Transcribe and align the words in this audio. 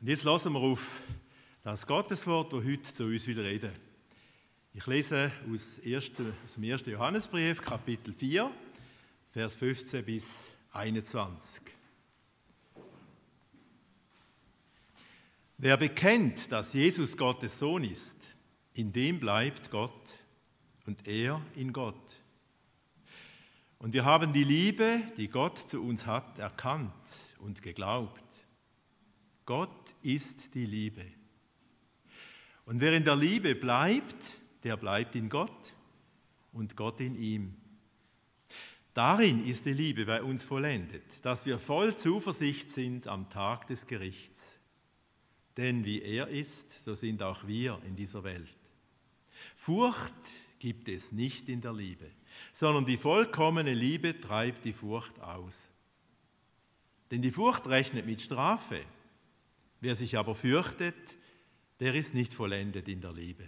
Und 0.00 0.06
jetzt 0.06 0.22
lassen 0.22 0.52
wir 0.52 0.60
auf 0.60 0.86
das 1.64 1.84
Gotteswort, 1.84 2.52
das 2.52 2.64
heute 2.64 2.82
zu 2.82 3.04
uns 3.04 3.26
will 3.26 3.40
reden. 3.40 3.72
Ich 4.72 4.86
lese 4.86 5.32
aus, 5.52 5.66
aus 5.96 6.54
dem 6.54 6.72
1. 6.72 6.86
Johannesbrief, 6.86 7.60
Kapitel 7.60 8.14
4, 8.14 8.48
Vers 9.32 9.56
15 9.56 10.04
bis 10.04 10.28
21. 10.70 11.62
Wer 15.56 15.76
bekennt, 15.76 16.52
dass 16.52 16.74
Jesus 16.74 17.16
Gottes 17.16 17.58
Sohn 17.58 17.82
ist, 17.82 18.18
in 18.74 18.92
dem 18.92 19.18
bleibt 19.18 19.68
Gott 19.72 20.10
und 20.86 21.08
er 21.08 21.42
in 21.56 21.72
Gott. 21.72 22.22
Und 23.80 23.94
wir 23.94 24.04
haben 24.04 24.32
die 24.32 24.44
Liebe, 24.44 25.02
die 25.16 25.26
Gott 25.26 25.58
zu 25.58 25.82
uns 25.82 26.06
hat, 26.06 26.38
erkannt 26.38 26.92
und 27.40 27.62
geglaubt. 27.62 28.27
Gott 29.48 29.94
ist 30.02 30.54
die 30.54 30.66
Liebe. 30.66 31.06
Und 32.66 32.82
wer 32.82 32.92
in 32.92 33.02
der 33.02 33.16
Liebe 33.16 33.54
bleibt, 33.54 34.28
der 34.62 34.76
bleibt 34.76 35.14
in 35.14 35.30
Gott 35.30 35.72
und 36.52 36.76
Gott 36.76 37.00
in 37.00 37.18
ihm. 37.18 37.56
Darin 38.92 39.46
ist 39.46 39.64
die 39.64 39.72
Liebe 39.72 40.04
bei 40.04 40.22
uns 40.22 40.44
vollendet, 40.44 41.24
dass 41.24 41.46
wir 41.46 41.58
voll 41.58 41.96
Zuversicht 41.96 42.68
sind 42.68 43.08
am 43.08 43.30
Tag 43.30 43.66
des 43.68 43.86
Gerichts. 43.86 44.42
Denn 45.56 45.82
wie 45.82 46.02
er 46.02 46.28
ist, 46.28 46.84
so 46.84 46.92
sind 46.92 47.22
auch 47.22 47.46
wir 47.46 47.80
in 47.86 47.96
dieser 47.96 48.24
Welt. 48.24 48.54
Furcht 49.56 50.12
gibt 50.58 50.90
es 50.90 51.10
nicht 51.10 51.48
in 51.48 51.62
der 51.62 51.72
Liebe, 51.72 52.10
sondern 52.52 52.84
die 52.84 52.98
vollkommene 52.98 53.72
Liebe 53.72 54.20
treibt 54.20 54.66
die 54.66 54.74
Furcht 54.74 55.18
aus. 55.20 55.70
Denn 57.10 57.22
die 57.22 57.30
Furcht 57.30 57.66
rechnet 57.66 58.04
mit 58.04 58.20
Strafe. 58.20 58.84
Wer 59.80 59.96
sich 59.96 60.16
aber 60.18 60.34
fürchtet, 60.34 61.16
der 61.80 61.94
ist 61.94 62.14
nicht 62.14 62.34
vollendet 62.34 62.88
in 62.88 63.00
der 63.00 63.12
Liebe. 63.12 63.44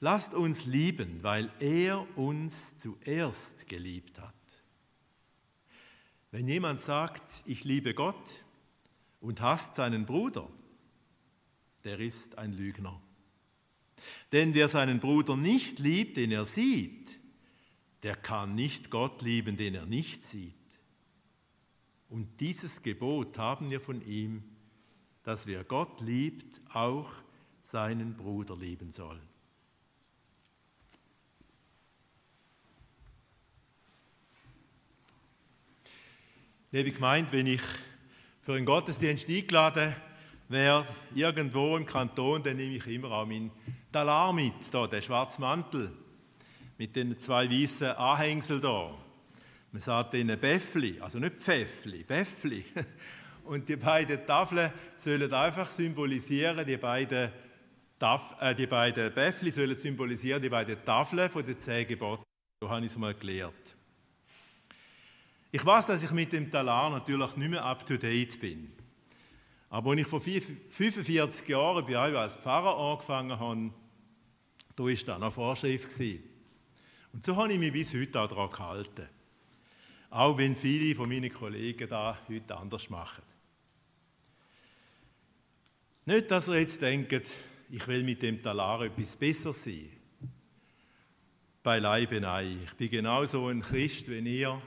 Lasst 0.00 0.34
uns 0.34 0.64
lieben, 0.64 1.22
weil 1.22 1.52
er 1.60 2.06
uns 2.18 2.76
zuerst 2.78 3.66
geliebt 3.66 4.20
hat. 4.20 4.34
Wenn 6.30 6.48
jemand 6.48 6.80
sagt, 6.80 7.42
ich 7.46 7.64
liebe 7.64 7.94
Gott 7.94 8.44
und 9.20 9.40
hasst 9.40 9.76
seinen 9.76 10.06
Bruder, 10.06 10.48
der 11.84 12.00
ist 12.00 12.36
ein 12.36 12.52
Lügner. 12.52 13.00
Denn 14.32 14.54
wer 14.54 14.68
seinen 14.68 15.00
Bruder 15.00 15.36
nicht 15.36 15.78
liebt, 15.78 16.16
den 16.16 16.32
er 16.32 16.44
sieht, 16.44 17.18
der 18.02 18.16
kann 18.16 18.54
nicht 18.54 18.90
Gott 18.90 19.22
lieben, 19.22 19.56
den 19.56 19.74
er 19.74 19.86
nicht 19.86 20.24
sieht. 20.24 20.54
Und 22.08 22.40
dieses 22.40 22.82
Gebot 22.82 23.38
haben 23.38 23.70
wir 23.70 23.80
von 23.80 24.06
ihm, 24.06 24.55
dass 25.26 25.44
wer 25.44 25.64
Gott 25.64 26.00
liebt, 26.02 26.60
auch 26.72 27.10
seinen 27.64 28.14
Bruder 28.16 28.56
lieben 28.56 28.92
soll. 28.92 29.20
Liebe 36.70 36.92
Gemeinde, 36.92 37.32
wenn 37.32 37.48
ich 37.48 37.60
für 38.40 38.54
einen 38.54 38.64
Gottesdienst 38.64 39.28
eingeladen 39.28 39.96
wäre, 40.48 40.86
irgendwo 41.12 41.76
im 41.76 41.86
Kanton, 41.86 42.44
dann 42.44 42.56
nehme 42.56 42.76
ich 42.76 42.86
immer 42.86 43.10
auch 43.10 43.26
meinen 43.26 43.50
Talar 43.90 44.32
mit, 44.32 44.54
da, 44.70 44.86
den 44.86 45.02
schwarzen 45.02 45.40
Mantel, 45.40 45.90
mit 46.78 46.94
den 46.94 47.18
zwei 47.18 47.50
weißen 47.50 47.88
Anhängseln 47.88 48.60
da. 48.60 48.94
Man 49.72 49.82
sagt 49.82 50.14
ihnen 50.14 50.38
Bäffli, 50.38 51.00
also 51.00 51.18
nicht 51.18 51.42
Pfäffli, 51.42 52.04
Bäffli. 52.04 52.64
Und 53.46 53.68
die 53.68 53.76
beiden 53.76 54.26
Tafeln 54.26 54.72
sollen 54.96 55.32
einfach 55.32 55.66
symbolisieren, 55.66 56.66
die 56.66 56.76
beiden, 56.76 57.30
Taf 57.98 58.34
äh, 58.40 58.54
die 58.54 58.66
beiden 58.66 59.14
Bäffli 59.14 59.50
sollen 59.50 59.76
symbolisieren 59.76 60.42
die 60.42 60.48
beiden 60.48 60.84
Tafeln 60.84 61.30
von 61.30 61.46
den 61.46 61.58
zehn 61.58 61.86
Geboten. 61.86 62.24
So 62.60 62.68
habe 62.68 62.84
ich 62.84 62.92
es 62.92 62.98
mal 62.98 63.14
gelehrt. 63.14 63.76
Ich 65.52 65.64
weiß, 65.64 65.86
dass 65.86 66.02
ich 66.02 66.10
mit 66.10 66.32
dem 66.32 66.50
Talar 66.50 66.90
natürlich 66.90 67.36
nicht 67.36 67.50
mehr 67.50 67.64
up 67.64 67.86
to 67.86 67.96
date 67.96 68.40
bin. 68.40 68.72
Aber 69.70 69.90
als 69.92 70.00
ich 70.00 70.06
vor 70.06 70.20
45 70.20 71.48
Jahren 71.48 71.86
bei 71.86 71.96
euch 71.96 72.16
als 72.16 72.36
Pfarrer 72.36 72.76
angefangen 72.76 73.38
habe, 73.38 73.72
da 74.74 74.84
war 74.84 74.94
da 74.94 75.18
noch 75.18 75.32
Vorschrift. 75.32 75.98
Und 77.12 77.24
so 77.24 77.36
habe 77.36 77.52
ich 77.52 77.58
mich 77.58 77.72
bis 77.72 77.94
heute 77.94 78.20
auch 78.20 78.28
daran 78.28 78.50
gehalten. 78.50 79.08
Auch 80.10 80.36
wenn 80.36 80.54
viele 80.54 80.94
von 80.94 81.08
meinen 81.08 81.32
Kollegen 81.32 81.88
da 81.88 82.18
heute 82.28 82.56
anders 82.56 82.90
machen. 82.90 83.22
Nicht, 86.08 86.30
dass 86.30 86.46
ihr 86.46 86.60
jetzt 86.60 86.80
denkt, 86.80 87.32
ich 87.68 87.88
will 87.88 88.04
mit 88.04 88.22
dem 88.22 88.40
Talar 88.40 88.82
etwas 88.82 89.16
besser 89.16 89.52
sein. 89.52 89.90
Beileibe 91.64 92.20
nein. 92.20 92.60
Ich 92.64 92.74
bin 92.74 92.90
genauso 92.90 93.48
ein 93.48 93.60
Christ 93.60 94.08
wie 94.08 94.20
ihr, 94.20 94.62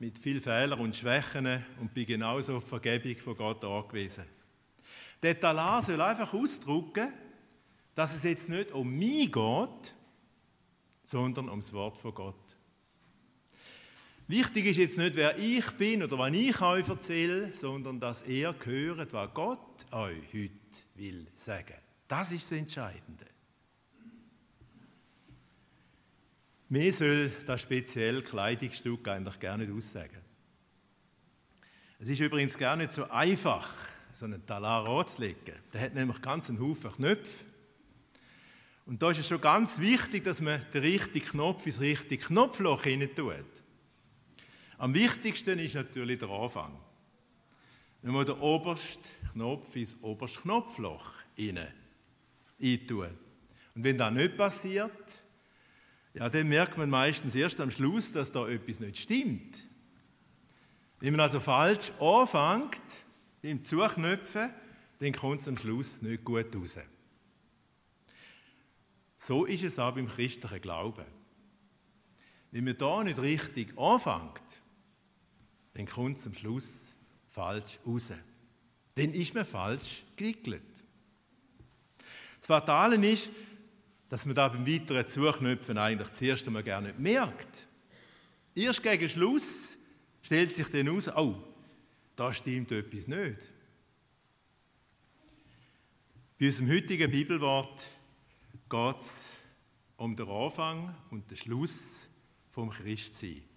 mit 0.00 0.18
vielen 0.18 0.40
Fehlern 0.40 0.80
und 0.80 0.96
Schwächen 0.96 1.64
und 1.80 1.94
bin 1.94 2.06
genauso 2.06 2.56
auf 2.56 2.66
Vergebung 2.66 3.14
von 3.14 3.36
Gott 3.36 3.64
angewiesen. 3.64 4.24
Der 5.22 5.38
Talar 5.38 5.80
soll 5.80 6.00
einfach 6.00 6.34
ausdrücken, 6.34 7.12
dass 7.94 8.16
es 8.16 8.24
jetzt 8.24 8.48
nicht 8.48 8.72
um 8.72 8.90
mich 8.90 9.30
geht, 9.30 9.94
sondern 11.04 11.50
ums 11.50 11.72
Wort 11.72 11.98
von 11.98 12.14
Gott. 12.14 12.49
Wichtig 14.30 14.66
ist 14.66 14.76
jetzt 14.76 14.96
nicht, 14.96 15.16
wer 15.16 15.36
ich 15.36 15.68
bin 15.72 16.04
oder 16.04 16.16
was 16.16 16.30
ich 16.32 16.60
euch 16.60 16.88
erzähle, 16.88 17.52
sondern 17.52 17.98
dass 17.98 18.24
ihr 18.28 18.54
hört, 18.64 19.12
was 19.12 19.34
Gott 19.34 19.92
euch 19.92 20.22
heute 20.32 20.52
will 20.94 21.26
sagen. 21.34 21.74
Das 22.06 22.30
ist 22.30 22.44
das 22.44 22.58
Entscheidende. 22.58 23.26
Mir 26.68 26.92
soll 26.92 27.32
das 27.44 27.62
spezielle 27.62 28.22
Kleidungsstück 28.22 29.08
eigentlich 29.08 29.40
gar 29.40 29.56
nicht 29.56 29.72
aussagen. 29.72 30.20
Es 31.98 32.08
ist 32.08 32.20
übrigens 32.20 32.56
gar 32.56 32.76
nicht 32.76 32.92
so 32.92 33.10
einfach, 33.10 33.74
so 34.14 34.26
einen 34.26 34.46
Talar 34.46 34.88
anzulegen. 34.88 35.56
Der 35.72 35.80
hat 35.80 35.94
nämlich 35.94 36.22
ganz 36.22 36.48
einen 36.48 36.60
Haufen 36.60 36.92
Knöpfe. 36.92 37.44
Und 38.86 39.02
da 39.02 39.10
ist 39.10 39.18
es 39.18 39.26
schon 39.26 39.40
ganz 39.40 39.80
wichtig, 39.80 40.22
dass 40.22 40.40
man 40.40 40.64
den 40.72 40.82
richtigen 40.82 41.26
Knopf 41.26 41.66
ins 41.66 41.80
richtige 41.80 42.24
Knopfloch 42.26 42.84
hinein 42.84 43.12
tut. 43.12 43.59
Am 44.80 44.94
wichtigsten 44.94 45.58
ist 45.58 45.74
natürlich 45.74 46.20
der 46.20 46.30
Anfang. 46.30 46.74
Wenn 48.00 48.14
man 48.14 48.24
den 48.24 48.38
obersten 48.38 49.04
Knopf 49.34 49.76
ins 49.76 49.94
oberste 50.00 50.40
Knopfloch 50.40 51.12
hinein 51.36 51.70
tun. 52.88 53.10
Und 53.74 53.84
wenn 53.84 53.98
das 53.98 54.10
nicht 54.10 54.38
passiert, 54.38 55.22
ja, 56.14 56.30
dann 56.30 56.48
merkt 56.48 56.78
man 56.78 56.88
meistens 56.88 57.34
erst 57.34 57.60
am 57.60 57.70
Schluss, 57.70 58.10
dass 58.10 58.32
da 58.32 58.48
etwas 58.48 58.80
nicht 58.80 58.96
stimmt. 58.96 59.58
Wenn 60.98 61.12
man 61.12 61.20
also 61.20 61.40
falsch 61.40 61.92
anfängt, 62.00 62.80
im 63.42 63.62
Zuknöpfen, 63.62 64.50
dann 64.98 65.12
kommt 65.12 65.42
es 65.42 65.48
am 65.48 65.58
Schluss 65.58 66.00
nicht 66.00 66.24
gut 66.24 66.56
raus. 66.56 66.78
So 69.18 69.44
ist 69.44 69.62
es 69.62 69.78
auch 69.78 69.94
beim 69.94 70.08
christlichen 70.08 70.62
Glauben. 70.62 71.04
Wenn 72.50 72.64
man 72.64 72.78
da 72.78 73.04
nicht 73.04 73.20
richtig 73.20 73.78
anfängt, 73.78 74.42
dann 75.80 75.86
kommt 75.86 76.18
es 76.18 76.26
am 76.26 76.34
Schluss 76.34 76.94
falsch 77.30 77.78
raus. 77.86 78.12
Dann 78.94 79.14
ist 79.14 79.34
man 79.34 79.46
falsch 79.46 80.04
gewickelt. 80.14 80.84
Das 82.38 82.46
Fatale 82.46 82.96
ist, 83.10 83.30
dass 84.10 84.26
man 84.26 84.34
da 84.34 84.48
beim 84.48 84.66
weiteren 84.66 85.08
Zuknöpfen 85.08 85.78
eigentlich 85.78 86.12
zuerst 86.12 86.46
einmal 86.46 86.62
gar 86.62 86.82
nicht 86.82 86.98
merkt. 86.98 87.66
Erst 88.54 88.82
gegen 88.82 89.08
Schluss 89.08 89.46
stellt 90.20 90.54
sich 90.54 90.68
dann 90.68 90.90
aus, 90.90 91.08
oh, 91.08 91.42
da 92.14 92.30
stimmt 92.30 92.72
etwas 92.72 93.08
nicht. 93.08 93.38
Bei 96.38 96.46
unserem 96.46 96.68
heutigen 96.68 97.10
Bibelwort 97.10 97.86
geht 98.68 99.00
es 99.00 99.12
um 99.96 100.14
den 100.14 100.28
Anfang 100.28 100.94
und 101.10 101.30
den 101.30 101.38
Schluss 101.38 101.80
vom 102.50 102.68
Christsein. 102.68 103.49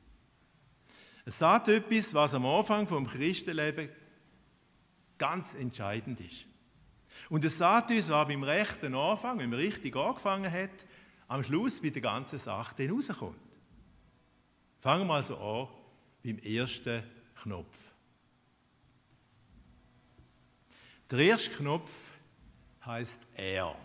Es 1.26 1.38
sagt 1.38 1.70
etwas, 1.70 2.14
was 2.14 2.34
am 2.34 2.46
Anfang 2.46 2.88
vom 2.88 3.08
Christenleben 3.08 3.90
ganz 5.18 5.54
entscheidend 5.54 6.20
ist. 6.20 6.46
Und 7.30 7.46
es 7.46 7.58
sagt 7.58 7.92
uns, 7.92 8.10
was 8.10 8.28
beim 8.28 8.44
rechten 8.44 8.94
Anfang, 8.94 9.40
wenn 9.40 9.50
man 9.50 9.60
richtig 9.60 9.96
angefangen 9.96 10.52
hat, 10.52 10.86
am 11.28 11.44
Schluss 11.44 11.82
bei 11.82 11.90
der 11.90 12.02
ganzen 12.02 12.38
Sache 12.38 12.76
dann 12.78 12.92
rauskommt. 12.92 13.38
Fangen 14.80 15.08
wir 15.08 15.14
also 15.14 15.38
an 15.38 15.68
beim 16.24 16.38
ersten 16.40 17.04
Knopf. 17.36 17.78
Der 21.10 21.20
erste 21.20 21.52
Knopf 21.52 21.92
heißt 22.86 23.22
Er. 23.36 23.76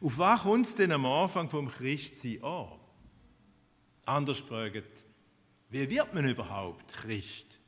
Auf 0.00 0.18
was 0.18 0.42
kommt 0.42 0.66
es 0.66 0.74
denn 0.74 0.90
am 0.90 1.06
Anfang 1.06 1.48
vom 1.48 1.68
Christsein 1.68 2.42
an? 2.42 2.80
Anders 4.04 4.40
gefragt, 4.40 5.04
wie 5.72 5.88
wird 5.88 6.14
man 6.14 6.28
überhaupt 6.28 6.92
Christ? 6.92 7.58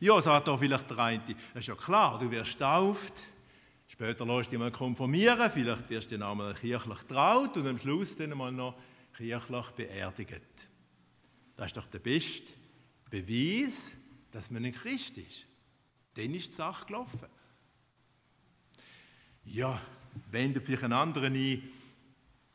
Ja, 0.00 0.20
sagt 0.20 0.48
da 0.48 0.56
vielleicht 0.56 0.90
der 0.90 0.98
eine, 0.98 1.22
das 1.54 1.62
ist 1.62 1.68
ja 1.68 1.74
klar, 1.74 2.18
du 2.18 2.30
wirst 2.30 2.58
tauft, 2.58 3.14
später 3.88 4.26
lässt 4.26 4.52
dich 4.52 4.58
mal 4.58 4.70
konformieren, 4.70 5.50
vielleicht 5.50 5.88
wirst 5.88 6.10
du 6.10 6.18
dann 6.18 6.28
einmal 6.28 6.54
kirchlich 6.54 6.98
traut 7.08 7.56
und 7.56 7.66
am 7.66 7.78
Schluss 7.78 8.16
dann 8.16 8.36
mal 8.36 8.52
noch 8.52 8.74
kirchlich 9.16 9.66
beerdigt. 9.70 10.68
Das 11.56 11.66
ist 11.66 11.76
doch 11.76 11.86
der 11.86 12.00
beste 12.00 12.52
Beweis, 13.08 13.80
dass 14.30 14.50
man 14.50 14.64
ein 14.64 14.72
Christ 14.72 15.16
ist. 15.16 15.46
Dann 16.14 16.34
ist 16.34 16.50
die 16.50 16.56
Sache 16.56 16.86
gelaufen. 16.86 17.28
Ja, 19.44 19.80
wenn 20.30 20.52
du 20.52 20.60
vielleicht 20.60 20.84
einen 20.84 20.92
anderen 20.92 21.34
ein. 21.34 21.62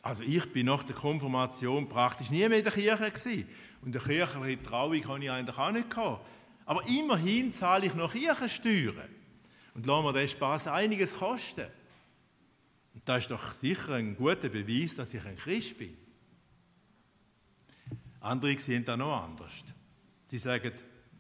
Also 0.01 0.24
ich 0.24 0.45
bin 0.51 0.65
nach 0.65 0.83
der 0.83 0.95
Konfirmation 0.95 1.89
praktisch 1.89 2.30
nie 2.30 2.47
mehr 2.47 2.57
in 2.57 2.63
der 2.63 2.74
Kirche 2.74 3.12
gewesen. 3.12 3.50
Und 3.81 3.96
eine 3.96 4.04
kirchliche 4.04 4.64
Trauung 4.64 5.08
habe 5.08 5.24
ich 5.24 5.31
eigentlich 5.31 5.58
auch 5.58 5.72
nicht 5.72 5.90
gehabt. 5.90 6.28
Aber 6.66 6.88
immerhin 6.88 7.52
zahle 7.54 7.88
ich 7.88 7.96
noch 7.96 8.12
Kirchensteuern. 8.12 9.10
Und 9.74 9.86
lasse 9.86 10.04
mir 10.04 10.14
den 10.14 10.28
Spaß 10.28 10.68
einiges 10.68 11.18
kosten. 11.18 11.68
Und 12.94 13.08
das 13.08 13.24
ist 13.24 13.31
doch 13.31 13.54
sicher 13.54 13.94
ein 13.94 14.16
guter 14.16 14.50
Beweis, 14.50 14.96
dass 14.96 15.14
ich 15.14 15.26
ein 15.26 15.38
Christ 15.38 15.78
bin. 15.78 15.98
Andere 18.20 18.60
sehen 18.60 18.84
das 18.84 18.98
noch 18.98 19.24
anders. 19.24 19.64
Sie 20.28 20.38
sagen, 20.38 20.74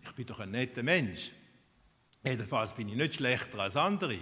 ich 0.03 0.11
bin 0.11 0.25
doch 0.25 0.39
ein 0.39 0.51
netter 0.51 0.83
Mensch. 0.83 1.31
Jedenfalls 2.23 2.73
bin 2.73 2.89
ich 2.89 2.95
nicht 2.95 3.15
schlechter 3.15 3.59
als 3.59 3.77
andere. 3.77 4.19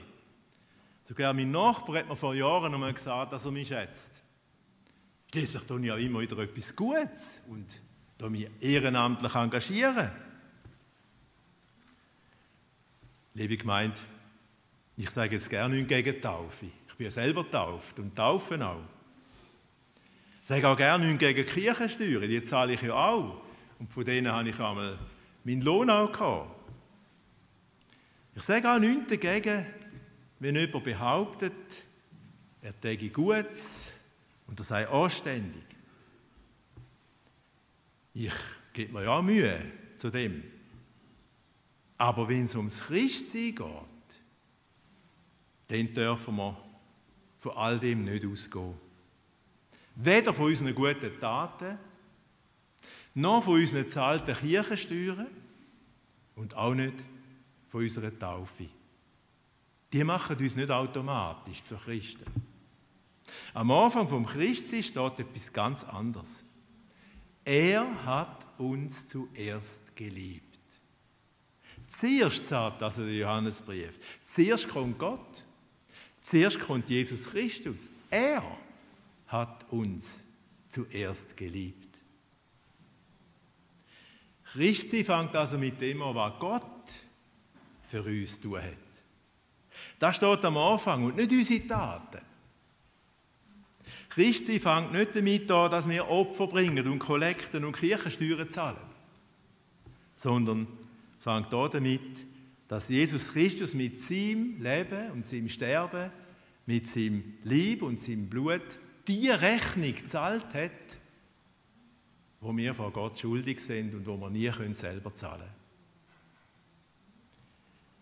Sogar 1.03 1.33
mein 1.33 1.51
Nachbar 1.51 1.97
hat 1.97 2.09
mir 2.09 2.15
vor 2.15 2.35
Jahren 2.35 2.73
einmal 2.73 2.93
gesagt, 2.93 3.33
dass 3.33 3.45
er 3.45 3.51
mich 3.51 3.69
schätzt. 3.69 4.23
Schließlich 5.31 5.63
tue 5.63 5.79
ich 5.79 5.87
ja 5.87 5.97
immer 5.97 6.19
wieder 6.19 6.37
etwas 6.37 6.75
Gutes 6.75 7.41
und 7.47 7.81
mich 8.29 8.49
ehrenamtlich 8.59 9.35
engagieren. 9.35 10.11
Liebe 13.33 13.57
Gemeinde, 13.57 13.97
ich 14.95 15.09
sage 15.11 15.35
jetzt 15.35 15.49
gerne 15.49 15.75
nichts 15.75 15.89
gegen 15.89 16.19
Taufe. 16.19 16.65
Ich 16.87 16.95
bin 16.95 17.05
ja 17.05 17.11
selber 17.11 17.49
tauft 17.49 17.99
und 17.99 18.15
taufen 18.15 18.63
auch. 18.63 18.81
Ich 20.41 20.47
sage 20.47 20.67
auch 20.67 20.77
gerne 20.77 21.05
nichts 21.05 21.19
gegen 21.19 21.45
Kirchensteuern, 21.45 22.27
die 22.27 22.41
zahle 22.41 22.73
ich 22.73 22.81
ja 22.81 22.93
auch. 22.93 23.41
Und 23.77 23.93
von 23.93 24.03
denen 24.03 24.31
habe 24.31 24.49
ich 24.49 24.59
einmal 24.59 24.97
meinen 25.43 25.61
Lohn 25.61 25.89
auch 25.89 26.11
gehabt. 26.11 26.49
Ich 28.35 28.43
sage 28.43 28.71
auch 28.71 28.79
nichts 28.79 29.07
dagegen, 29.09 29.65
wenn 30.39 30.55
jemand 30.55 30.83
behauptet, 30.83 31.53
er 32.61 32.79
täge 32.79 33.09
gut 33.09 33.45
und 34.47 34.59
er 34.59 34.63
sei 34.63 34.87
anständig. 34.87 35.76
Ich 38.19 38.33
gebe 38.73 38.93
mir 38.93 39.03
ja 39.03 39.21
Mühe 39.21 39.63
zu 39.95 40.09
dem. 40.09 40.43
Aber 41.99 42.27
wenn 42.27 42.45
es 42.45 42.55
ums 42.55 42.79
Christsein 42.79 43.53
geht, 43.53 44.21
dann 45.67 45.93
dürfen 45.93 46.35
wir 46.35 46.57
von 47.37 47.51
all 47.51 47.79
dem 47.79 48.05
nicht 48.05 48.25
ausgehen. 48.25 48.73
Weder 49.93 50.33
von 50.33 50.47
unseren 50.47 50.73
guten 50.73 51.19
Taten, 51.19 51.77
noch 53.13 53.43
von 53.43 53.53
unseren 53.53 53.87
zahlten 53.87 54.33
Kirchensteuern 54.33 55.27
und 56.35 56.57
auch 56.57 56.73
nicht 56.73 56.95
von 57.69 57.83
unserer 57.83 58.17
Taufe. 58.17 58.65
Die 59.93 60.03
machen 60.03 60.37
uns 60.37 60.55
nicht 60.55 60.71
automatisch 60.71 61.63
zu 61.63 61.75
Christen. 61.75 62.25
Am 63.53 63.69
Anfang 63.69 64.07
vom 64.07 64.25
Christsein 64.25 64.81
steht 64.81 65.19
etwas 65.19 65.53
ganz 65.53 65.83
anderes. 65.83 66.43
Er 67.47 67.87
hat 68.03 68.45
uns 68.57 69.07
zuerst 69.07 69.95
geliebt. 69.95 70.59
Zuerst 71.87 72.43
sagt 72.43 72.83
also 72.83 73.05
der 73.05 73.13
Johannesbrief, 73.13 73.97
zuerst 74.25 74.67
kommt 74.67 74.99
Gott, 74.99 75.45
zuerst 76.29 76.59
kommt 76.59 76.89
Jesus 76.89 77.23
Christus. 77.23 77.89
Er 78.09 78.43
hat 79.27 79.65
uns 79.71 80.21
zuerst 80.67 81.37
geliebt. 81.37 81.97
Christi 84.43 85.05
fängt 85.05 85.33
also 85.33 85.57
mit 85.57 85.79
dem 85.79 86.01
an, 86.01 86.15
was 86.15 86.39
Gott 86.39 86.91
für 87.87 88.03
uns 88.03 88.41
tun 88.41 88.61
hat. 88.61 88.73
Das 89.97 90.17
steht 90.17 90.43
am 90.43 90.57
Anfang 90.57 91.05
und 91.05 91.15
nicht 91.15 91.31
unsere 91.31 91.65
Taten. 91.65 92.26
Christi 94.17 94.59
fängt 94.59 94.93
nicht 94.93 95.15
damit 95.15 95.51
an, 95.51 95.69
dass 95.69 95.87
wir 95.87 96.09
Opfer 96.09 96.47
bringen 96.47 96.87
und 96.87 96.97
Kollekten 96.97 97.63
und 97.63 97.77
Kirchensteuern 97.77 98.49
zahlen, 98.49 98.81
sondern 100.15 100.65
es 101.15 101.23
fängt 101.23 101.53
an 101.53 101.69
damit, 101.71 102.25
dass 102.67 102.89
Jesus 102.89 103.27
Christus 103.27 103.75
mit 103.75 104.01
seinem 104.01 104.59
Leben 104.59 105.11
und 105.11 105.27
seinem 105.27 105.49
Sterben, 105.49 106.09
mit 106.65 106.87
seinem 106.87 107.35
Lieb 107.43 107.83
und 107.83 108.01
seinem 108.01 108.27
Blut 108.27 108.79
die 109.07 109.29
Rechnung 109.29 109.93
gezahlt 109.93 110.51
hat, 110.51 110.97
wo 112.41 112.57
wir 112.57 112.73
vor 112.73 112.91
Gott 112.91 113.19
schuldig 113.19 113.59
sind 113.59 113.93
und 113.93 114.07
wo 114.07 114.17
wir 114.17 114.31
nie 114.31 114.51
selber 114.73 115.13
zahlen 115.13 115.41
können. 115.41 115.51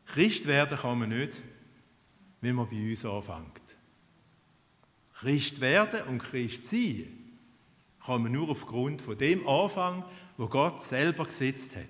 Christ 0.06 0.46
werden 0.46 0.78
kann 0.78 0.98
man 0.98 1.10
nicht, 1.10 1.42
wenn 2.40 2.56
man 2.56 2.70
bei 2.70 2.90
uns 2.90 3.04
anfängt. 3.04 3.75
Christ 5.16 5.62
werden 5.62 6.02
und 6.04 6.20
Christ 6.20 6.70
sein 6.70 7.08
kann 8.06 8.22
man 8.22 8.34
nur 8.34 8.50
aufgrund 8.50 9.02
von 9.02 9.18
dem 9.18 9.48
Anfang, 9.48 10.06
wo 10.38 10.48
Gott 10.48 10.82
selber 10.84 11.26
gesetzt 11.26 11.76
hat. 11.76 11.86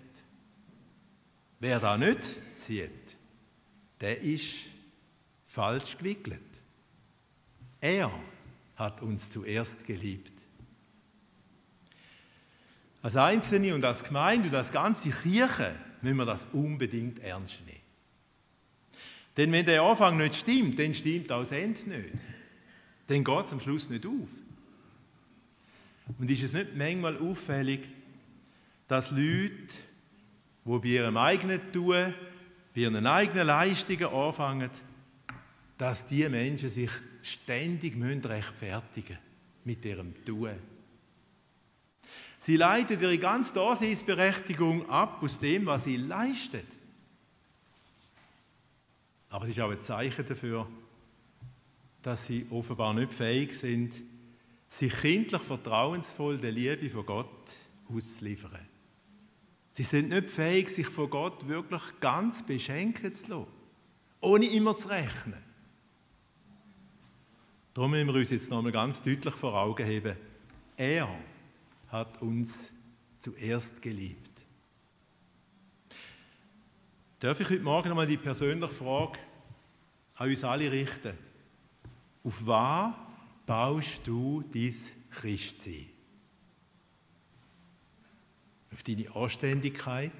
Wer 1.60 1.80
da 1.80 1.98
nicht 1.98 2.22
sieht, 2.56 3.18
der 4.00 4.22
ist 4.22 4.68
falsch 5.46 5.98
gewickelt. 5.98 6.40
Er 7.82 8.12
hat 8.76 9.02
uns 9.02 9.32
zuerst 9.32 9.86
geliebt. 9.86 10.32
Als 13.02 13.16
Einzelne 13.16 13.76
und 13.76 13.84
als 13.84 14.04
Gemeinde 14.04 14.50
und 14.50 14.56
als 14.56 14.72
ganze 14.72 15.10
Kirche 15.10 15.76
müssen 16.02 16.18
wir 16.18 16.26
das 16.26 16.48
unbedingt 16.54 17.20
ernst 17.20 17.66
nehmen. 17.66 17.80
Denn 19.38 19.52
wenn 19.52 19.66
der 19.66 19.82
Anfang 19.82 20.18
nicht 20.18 20.36
stimmt, 20.36 20.80
dann 20.80 20.94
stimmt 20.94 21.32
auch 21.32 21.40
das 21.40 21.52
Ende 21.52 21.90
nicht. 21.90 22.14
Dann 23.08 23.24
geht 23.24 23.46
es 23.46 23.54
am 23.54 23.60
Schluss 23.60 23.90
nicht 23.90 24.06
auf. 24.06 24.32
Und 26.20 26.30
ist 26.30 26.44
es 26.44 26.54
nicht 26.54 26.76
manchmal 26.76 27.18
auffällig, 27.18 27.88
dass 28.88 29.12
Leute, 29.12 29.76
die 30.66 30.80
bei 30.80 30.88
ihrem 30.88 31.18
eigenen 31.18 31.72
Tun, 31.72 32.14
bei 32.74 32.82
ihren 32.82 33.06
eigenen 33.06 33.48
Leistungen 33.48 34.06
anfangen, 34.06 34.70
dass 35.78 36.08
diese 36.08 36.30
Menschen 36.30 36.70
sich 36.70 36.92
ständig 37.22 37.96
rechtfertigen 38.02 39.18
müssen 39.18 39.26
mit 39.66 39.84
ihrem 39.84 40.14
Tun. 40.24 40.54
Sie 42.40 42.56
leiten 42.56 43.02
ihre 43.02 43.18
ganze 43.18 43.54
Daseinsberechtigung 43.54 44.88
ab 44.90 45.22
aus 45.22 45.40
dem, 45.40 45.66
was 45.66 45.86
sie 45.86 45.98
leisten. 45.98 46.62
Aber 49.30 49.46
es 49.46 49.52
ist 49.52 49.60
auch 49.60 49.72
ein 49.72 49.82
Zeichen 49.82 50.26
dafür, 50.26 50.68
dass 52.06 52.28
sie 52.28 52.46
offenbar 52.52 52.94
nicht 52.94 53.12
fähig 53.12 53.58
sind, 53.58 53.92
sich 54.68 54.94
kindlich 54.94 55.42
vertrauensvoll 55.42 56.38
der 56.38 56.52
Liebe 56.52 56.88
von 56.88 57.04
Gott 57.04 57.52
auszuliefern. 57.92 58.68
Sie 59.72 59.82
sind 59.82 60.10
nicht 60.10 60.30
fähig, 60.30 60.70
sich 60.70 60.86
von 60.86 61.10
Gott 61.10 61.48
wirklich 61.48 61.82
ganz 62.00 62.46
beschenken 62.46 63.16
zu 63.16 63.28
lassen, 63.28 63.48
ohne 64.22 64.46
immer 64.46 64.78
zu 64.78 64.90
rechnen. 64.90 65.42
Darum 67.74 67.90
müssen 67.90 68.08
wir 68.08 68.14
uns 68.14 68.30
jetzt 68.30 68.52
nochmal 68.52 68.72
ganz 68.72 69.02
deutlich 69.02 69.34
vor 69.34 69.56
Augen 69.56 69.86
heben, 69.86 70.16
er 70.78 71.10
hat 71.88 72.22
uns 72.22 72.72
zuerst 73.20 73.82
geliebt. 73.82 74.30
Darf 77.20 77.40
ich 77.40 77.50
heute 77.50 77.64
Morgen 77.64 77.90
nochmal 77.90 78.06
die 78.06 78.18
persönliche 78.18 78.68
Frage 78.72 79.18
an 80.18 80.30
uns 80.30 80.44
alle 80.44 80.72
richten? 80.72 81.18
Auf 82.26 82.48
was 82.48 82.92
baust 83.46 84.02
du 84.08 84.44
dein 84.52 84.76
Christsein? 85.12 85.86
Auf 88.74 88.82
deine 88.82 89.16
Anständigkeit? 89.16 90.12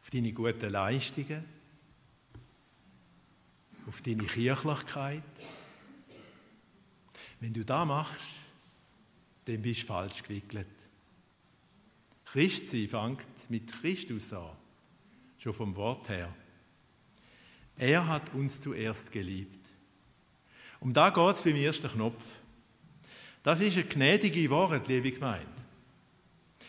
Auf 0.00 0.10
deine 0.10 0.32
guten 0.32 0.70
Leistungen? 0.70 1.44
Auf 3.88 4.00
deine 4.02 4.22
Kirchlichkeit? 4.22 5.22
Wenn 7.40 7.52
du 7.52 7.64
das 7.64 7.86
machst, 7.86 8.36
dann 9.46 9.62
bist 9.62 9.82
du 9.82 9.86
falsch 9.86 10.22
gewickelt. 10.22 10.68
Christsein 12.24 12.88
fängt 12.88 13.50
mit 13.50 13.72
Christus 13.72 14.32
an, 14.32 14.56
schon 15.38 15.54
vom 15.54 15.74
Wort 15.74 16.08
her. 16.08 16.32
Er 17.80 18.06
hat 18.06 18.34
uns 18.34 18.60
zuerst 18.60 19.10
geliebt. 19.10 19.58
Um 20.80 20.92
da 20.92 21.08
geht 21.08 21.36
es 21.36 21.42
beim 21.42 21.56
ersten 21.56 21.88
Knopf. 21.88 22.22
Das 23.42 23.58
ist 23.58 23.78
ein 23.78 23.88
gnädige 23.88 24.50
Wort, 24.50 24.86
liebe 24.86 25.10
Gemeinde. 25.10 25.46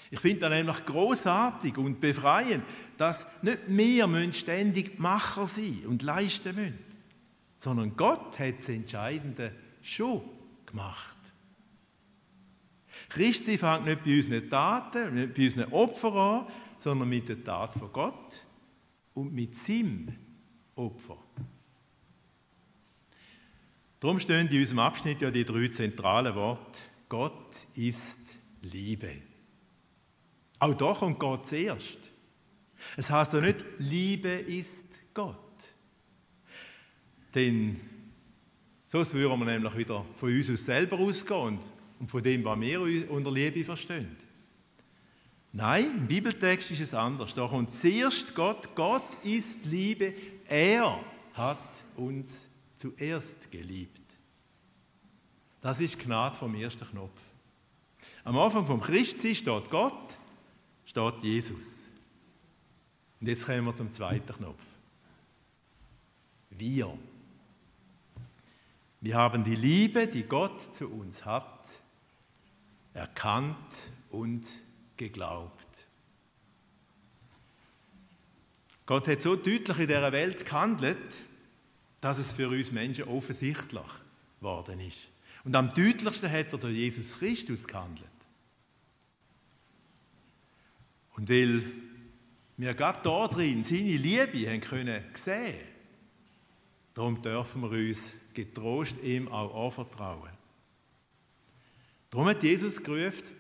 Ich 0.10 0.22
finde 0.22 0.40
das 0.40 0.52
nämlich 0.52 0.86
großartig 0.86 1.78
und 1.78 2.00
befreiend, 2.00 2.64
dass 2.98 3.26
nicht 3.42 3.60
wir 3.68 4.34
ständig 4.34 5.00
Macher 5.00 5.48
sein 5.48 5.82
und 5.86 6.02
leisten 6.02 6.56
müssen, 6.56 6.80
sondern 7.58 7.98
Gott 7.98 8.40
hat 8.40 8.60
das 8.60 8.70
Entscheidende 8.70 9.54
schon 9.82 10.22
gemacht. 10.66 11.18
Christi 13.10 13.58
fängt 13.58 13.84
nicht 13.84 14.06
bei 14.06 14.16
unseren 14.16 14.50
Taten, 14.50 15.16
nicht 15.16 15.34
bei 15.34 15.44
unseren 15.44 15.74
Opfern 15.74 16.14
an, 16.14 16.48
sondern 16.78 17.10
mit 17.10 17.28
der 17.28 17.44
Tat 17.44 17.74
von 17.74 17.92
Gott 17.92 18.46
und 19.14 19.34
mit 19.34 19.56
seinem 19.58 20.16
Opfer. 20.76 21.18
Darum 24.00 24.20
stehen 24.20 24.48
in 24.48 24.60
unserem 24.60 24.80
Abschnitt 24.80 25.22
ja 25.22 25.30
die 25.30 25.46
drei 25.46 25.68
zentralen 25.68 26.34
Worte. 26.34 26.82
Gott 27.08 27.68
ist 27.76 28.20
Liebe. 28.62 29.12
Auch 30.60 30.74
da 30.74 30.94
kommt 30.94 31.20
Gott 31.20 31.46
zuerst. 31.48 32.00
Es 32.98 33.10
heißt 33.10 33.34
ja 33.34 33.42
nicht, 33.42 33.64
Liebe 33.78 34.30
ist 34.30 34.86
Gott. 35.14 35.38
Denn 37.36 37.80
sonst 38.86 39.14
würden 39.14 39.40
wir 39.40 39.46
nämlich 39.46 39.78
wieder 39.78 40.06
von 40.16 40.36
uns 40.36 40.50
aus 40.50 40.66
selber 40.66 40.98
ausgehen 40.98 41.60
und 42.00 42.10
von 42.10 42.24
dem, 42.24 42.44
was 42.44 42.60
wir 42.60 43.12
unter 43.12 43.32
Liebe 43.32 43.64
verstehen. 43.64 44.16
Nein, 45.54 45.92
im 45.98 46.08
Bibeltext 46.08 46.72
ist 46.72 46.82
es 46.82 46.94
anders. 46.94 47.34
Da 47.34 47.46
kommt 47.46 47.74
zuerst 47.74 48.34
Gott. 48.34 48.74
Gott 48.74 49.04
ist 49.24 49.66
Liebe. 49.66 50.14
Er 50.52 51.00
hat 51.34 51.58
uns 51.96 52.46
zuerst 52.76 53.50
geliebt. 53.50 54.02
Das 55.62 55.80
ist 55.80 55.98
Gnade 55.98 56.38
vom 56.38 56.54
ersten 56.56 56.86
Knopf. 56.86 57.22
Am 58.26 58.38
Anfang 58.38 58.68
vom 58.68 58.82
Christsein 58.82 59.34
steht 59.34 59.70
Gott, 59.70 60.18
steht 60.84 61.24
Jesus. 61.24 61.88
Und 63.22 63.28
jetzt 63.28 63.46
kommen 63.46 63.64
wir 63.64 63.74
zum 63.74 63.94
zweiten 63.94 64.34
Knopf. 64.34 64.66
Wir. 66.50 66.98
Wir 69.00 69.16
haben 69.16 69.46
die 69.46 69.56
Liebe, 69.56 70.06
die 70.06 70.24
Gott 70.24 70.60
zu 70.76 70.90
uns 70.90 71.24
hat, 71.24 71.70
erkannt 72.94 73.90
und 74.10 74.46
geglaubt. 74.98 75.71
Gott 78.86 79.08
hat 79.08 79.22
so 79.22 79.36
deutlich 79.36 79.80
in 79.80 79.88
dieser 79.88 80.12
Welt 80.12 80.46
gehandelt, 80.46 81.16
dass 82.02 82.18
es 82.18 82.32
für 82.34 82.50
uns 82.50 82.72
Menschen 82.72 83.06
offensichtlich 83.06 83.88
geworden 84.40 84.80
ist. 84.80 85.08
Und 85.44 85.56
am 85.56 85.74
deutlichsten 85.74 86.32
hat 86.32 86.52
er 86.52 86.60
durch 86.60 86.76
Jesus 86.76 87.14
Christus 87.18 87.68
gehandelt. 87.68 88.08
Und 91.16 91.30
weil 91.30 91.64
wir 92.58 92.74
gerade 92.74 93.00
da 93.04 93.28
drin 93.28 93.64
seine 93.64 93.98
Liebe 93.98 94.50
haben 94.50 94.62
können 94.62 95.04
sehen, 95.14 95.68
darum 96.94 97.22
dürfen 97.22 97.62
wir 97.62 97.72
uns 97.72 98.14
getrost 98.34 98.96
ihm 99.04 99.28
auch 99.28 99.66
anvertrauen. 99.66 100.32
Darum 102.10 102.28
hat 102.28 102.44
Jesus 102.44 102.82
gerufen, 102.82 103.36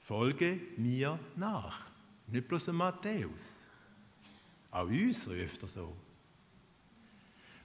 folge 0.00 0.60
mir 0.76 1.18
nach. 1.36 1.86
Nicht 2.26 2.48
bloß 2.48 2.68
Matthäus. 2.68 3.61
Auch 4.72 4.88
uns 4.88 5.28
ruft 5.28 5.62
er 5.62 5.68
so. 5.68 5.96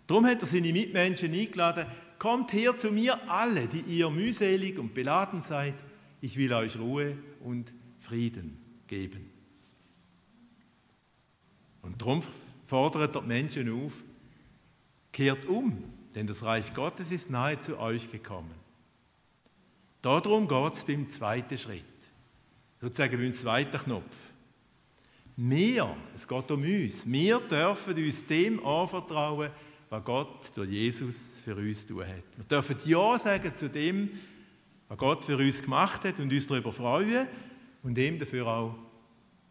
Darum 0.06 0.26
hat 0.26 0.42
er 0.42 0.46
seine 0.46 0.72
Mitmenschen 0.72 1.34
eingeladen, 1.34 1.88
kommt 2.20 2.54
her 2.54 2.78
zu 2.78 2.92
mir 2.92 3.30
alle, 3.30 3.68
die 3.68 3.82
ihr 3.82 4.10
mühselig 4.10 4.78
und 4.78 4.94
beladen 4.94 5.42
seid, 5.42 5.76
ich 6.22 6.38
will 6.38 6.54
euch 6.54 6.78
Ruhe 6.78 7.18
und 7.42 7.74
Frieden 8.00 8.58
geben. 8.88 9.30
Und 11.82 12.02
darum 12.02 12.22
fordert 12.66 13.16
er 13.16 13.22
die 13.22 13.28
Menschen 13.28 13.72
auf, 13.72 14.04
kehrt 15.12 15.46
um, 15.46 15.84
denn 16.16 16.28
das 16.28 16.44
Reich 16.44 16.74
Gottes 16.74 17.12
ist 17.12 17.30
nahe 17.30 17.60
zu 17.60 17.80
euch 17.80 18.12
gekommen. 18.12 18.56
Darum 20.02 20.48
geht 20.48 20.74
es 20.74 20.84
beim 20.84 21.08
zweiten 21.08 21.58
Schritt, 21.58 21.84
sozusagen 22.82 23.18
beim 23.18 23.34
zweiten 23.34 23.78
Knopf. 23.78 24.27
Wir, 25.40 25.96
es 26.16 26.28
geht 26.28 26.50
um 26.50 26.64
uns, 26.64 27.06
wir 27.06 27.40
dürfen 27.42 27.94
uns 27.96 28.26
dem 28.26 28.66
anvertrauen, 28.66 29.52
was 29.88 30.04
Gott 30.04 30.52
durch 30.56 30.70
Jesus 30.72 31.34
für 31.46 31.56
uns 31.56 31.86
tun 31.86 32.08
hat. 32.08 32.24
Wir 32.36 32.44
dürfen 32.50 32.76
Ja 32.86 33.20
sagen 33.20 33.56
zu 33.56 33.70
dem, 33.70 34.10
was 34.88 34.98
Gott 34.98 35.24
für 35.24 35.38
uns 35.38 35.62
gemacht 35.62 36.04
hat 36.06 36.20
und 36.20 36.34
uns 36.34 36.48
darüber 36.48 36.74
freuen 36.74 37.28
und 37.84 37.96
ihm 38.00 38.18
dafür 38.18 38.48
auch 38.48 38.76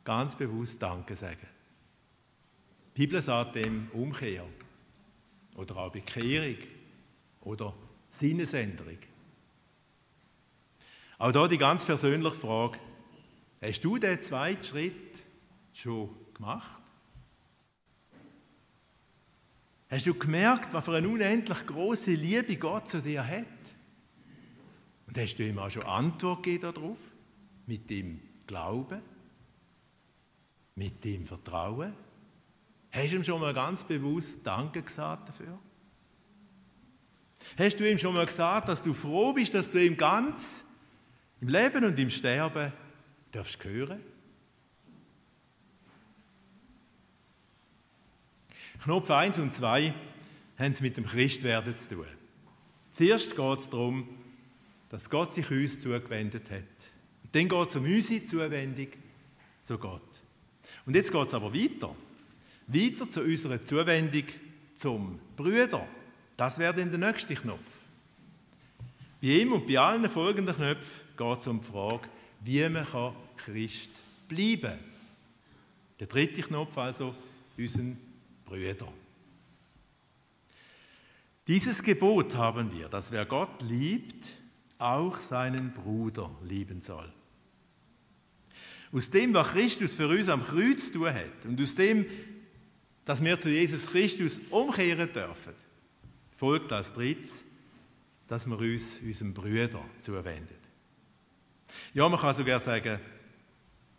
ganz 0.02 0.34
bewusst 0.34 0.82
Danke 0.82 1.14
sagen. 1.14 1.46
Die 2.96 3.06
Bibel 3.06 3.22
sagt 3.22 3.54
dem 3.54 3.88
Umkehr 3.92 4.44
oder 5.54 5.76
auch 5.78 5.92
Bekehrung 5.92 6.56
oder 7.42 7.72
Sinnesänderung. 8.08 8.98
Auch 11.18 11.30
da 11.30 11.46
die 11.46 11.58
ganz 11.58 11.84
persönliche 11.84 12.36
Frage, 12.36 12.76
hast 13.62 13.84
du 13.84 13.98
den 13.98 14.20
zweiten 14.20 14.64
Schritt 14.64 15.25
schon 15.78 16.14
gemacht? 16.35 16.83
Hast 19.88 20.06
du 20.06 20.14
gemerkt, 20.14 20.73
was 20.73 20.85
für 20.85 20.97
eine 20.97 21.09
unendlich 21.09 21.66
große 21.66 22.12
Liebe 22.12 22.56
Gott 22.56 22.88
zu 22.88 23.00
dir 23.00 23.26
hat? 23.26 23.47
Und 25.06 25.16
hast 25.16 25.37
du 25.37 25.47
ihm 25.47 25.59
auch 25.59 25.71
schon 25.71 25.85
Antwort 25.85 26.42
gegeben 26.42 26.73
darauf? 26.75 26.99
Mit 27.66 27.88
dem 27.88 28.21
Glauben? 28.47 29.00
Mit 30.75 31.04
dem 31.04 31.26
Vertrauen? 31.26 31.92
Hast 32.90 33.12
du 33.12 33.16
ihm 33.16 33.25
schon 33.25 33.40
mal 33.40 33.54
ganz 33.54 33.85
bewusst 33.85 34.40
Danke 34.45 34.83
gesagt 34.83 35.28
dafür? 35.28 35.59
Hast 37.56 37.78
du 37.78 37.88
ihm 37.88 37.99
schon 37.99 38.14
mal 38.14 38.26
gesagt, 38.26 38.68
dass 38.68 38.83
du 38.83 38.92
froh 38.92 39.33
bist, 39.33 39.54
dass 39.54 39.71
du 39.71 39.85
ihm 39.85 39.97
ganz 39.97 40.64
im 41.40 41.49
Leben 41.49 41.85
und 41.85 41.99
im 41.99 42.11
Sterben 42.11 42.73
darfst 43.30 43.62
hören? 43.62 44.15
Knopf 48.83 49.11
1 49.11 49.38
und 49.38 49.52
2 49.52 49.95
haben 50.59 50.73
es 50.73 50.80
mit 50.80 50.97
dem 50.97 51.06
Christwerden 51.06 51.76
zu 51.76 51.88
tun. 51.88 52.06
Zuerst 52.92 53.37
geht 53.37 53.59
es 53.59 53.71
darum, 53.71 54.09
dass 54.88 55.11
Gott 55.11 55.33
sich 55.33 55.50
uns 55.50 55.80
zugewendet 55.80 56.50
hat. 56.50 56.62
Und 57.25 57.35
dann 57.35 57.49
geht 57.49 57.68
es 57.68 57.76
um 57.76 57.85
unsere 57.85 58.25
Zuwendung 58.25 58.88
zu 59.64 59.78
Gott. 59.78 60.02
Und 60.87 60.95
jetzt 60.95 61.12
geht 61.12 61.28
es 61.28 61.35
aber 61.35 61.52
weiter. 61.52 61.95
Weiter 62.68 63.11
zu 63.11 63.23
unserer 63.23 63.62
Zuwendung 63.64 64.25
zum 64.76 65.18
Brüder. 65.37 65.87
Das 66.37 66.59
wäre 66.59 66.75
dann 66.75 66.90
der 66.90 66.99
nächste 66.99 67.35
Knopf. 67.35 67.61
Bei 69.21 69.28
ihm 69.28 69.52
und 69.52 69.66
bei 69.66 69.78
allen 69.78 70.09
folgenden 70.09 70.54
Knöpfen 70.54 71.00
geht 71.16 71.38
es 71.38 71.47
um 71.47 71.61
die 71.61 71.66
Frage, 71.66 72.09
wie 72.45 72.68
man 72.68 72.87
Christ 73.37 73.90
bleiben 74.28 74.61
kann. 74.62 74.78
Der 75.99 76.06
dritte 76.06 76.42
Knopf 76.42 76.76
also, 76.76 77.14
unseren 77.56 77.99
Brüder. 78.46 78.92
Dieses 81.46 81.82
Gebot 81.82 82.34
haben 82.34 82.72
wir, 82.72 82.88
dass 82.88 83.12
wer 83.12 83.26
Gott 83.26 83.62
liebt, 83.62 84.26
auch 84.78 85.16
seinen 85.16 85.72
Bruder 85.72 86.30
lieben 86.42 86.80
soll. 86.80 87.12
Aus 88.92 89.10
dem, 89.10 89.34
was 89.34 89.48
Christus 89.48 89.94
für 89.94 90.08
uns 90.08 90.28
am 90.28 90.42
Kreuz 90.42 90.86
zu 90.86 90.92
tun 90.92 91.12
hat 91.12 91.44
und 91.44 91.60
aus 91.60 91.74
dem, 91.74 92.06
dass 93.04 93.22
wir 93.22 93.38
zu 93.38 93.48
Jesus 93.48 93.86
Christus 93.86 94.40
umkehren 94.50 95.12
dürfen, 95.12 95.54
folgt 96.36 96.72
als 96.72 96.92
drittes, 96.92 97.34
dass 98.26 98.46
wir 98.46 98.58
uns 98.58 98.98
unserem 99.02 99.34
Brüder 99.34 99.84
zuwenden. 100.00 100.56
Ja, 101.94 102.08
man 102.08 102.18
kann 102.18 102.34
sogar 102.34 102.60
sagen, 102.60 102.98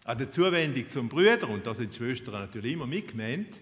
an 0.03 0.17
der 0.17 0.29
Zuwendung 0.29 0.87
zum 0.89 1.09
Brüder, 1.09 1.49
und 1.49 1.65
da 1.65 1.73
sind 1.73 1.93
die 1.93 1.97
Schwestern 1.97 2.33
natürlich 2.33 2.73
immer 2.73 2.87
mitgemeint, 2.87 3.59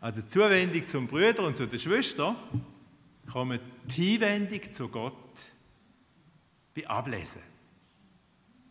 an 0.00 0.14
der 0.14 0.26
Zuwendung 0.26 0.86
zum 0.86 1.06
Brüder 1.06 1.44
und 1.44 1.56
zu 1.56 1.66
der 1.66 1.78
Schwester 1.78 2.36
kommt 3.30 3.60
die 3.84 4.18
Hinwendung 4.18 4.72
zu 4.72 4.88
Gott 4.88 5.14
bei 6.74 6.86
Ablesen. 6.86 7.40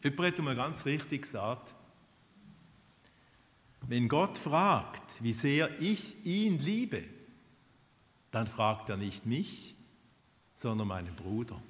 Jemand 0.03 0.27
hat 0.27 0.37
einmal 0.39 0.55
ganz 0.55 0.85
richtig 0.85 1.23
gesagt, 1.23 1.73
wenn 3.87 4.07
Gott 4.07 4.37
fragt, 4.37 5.21
wie 5.21 5.33
sehr 5.33 5.81
ich 5.81 6.25
ihn 6.25 6.59
liebe, 6.59 7.03
dann 8.31 8.47
fragt 8.47 8.89
er 8.89 8.97
nicht 8.97 9.25
mich, 9.25 9.75
sondern 10.55 10.87
meinen 10.87 11.15
Bruder. 11.15 11.61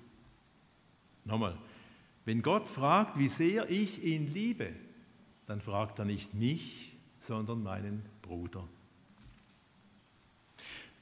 Nochmal, 1.26 1.58
wenn 2.26 2.42
Gott 2.42 2.70
fragt, 2.70 3.18
wie 3.18 3.28
sehr 3.28 3.70
ich 3.70 4.04
ihn 4.04 4.34
liebe, 4.34 4.74
dann 5.46 5.62
fragt 5.62 6.00
er 6.00 6.06
nicht 6.06 6.34
mich, 6.34 6.94
sondern 7.20 7.64
meinen 7.64 8.04
Bruder. 8.22 8.68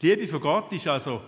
Die 0.03 0.09
Liebe 0.09 0.27
von 0.27 0.41
Gott 0.41 0.69
ist 0.73 0.85
also 0.85 1.21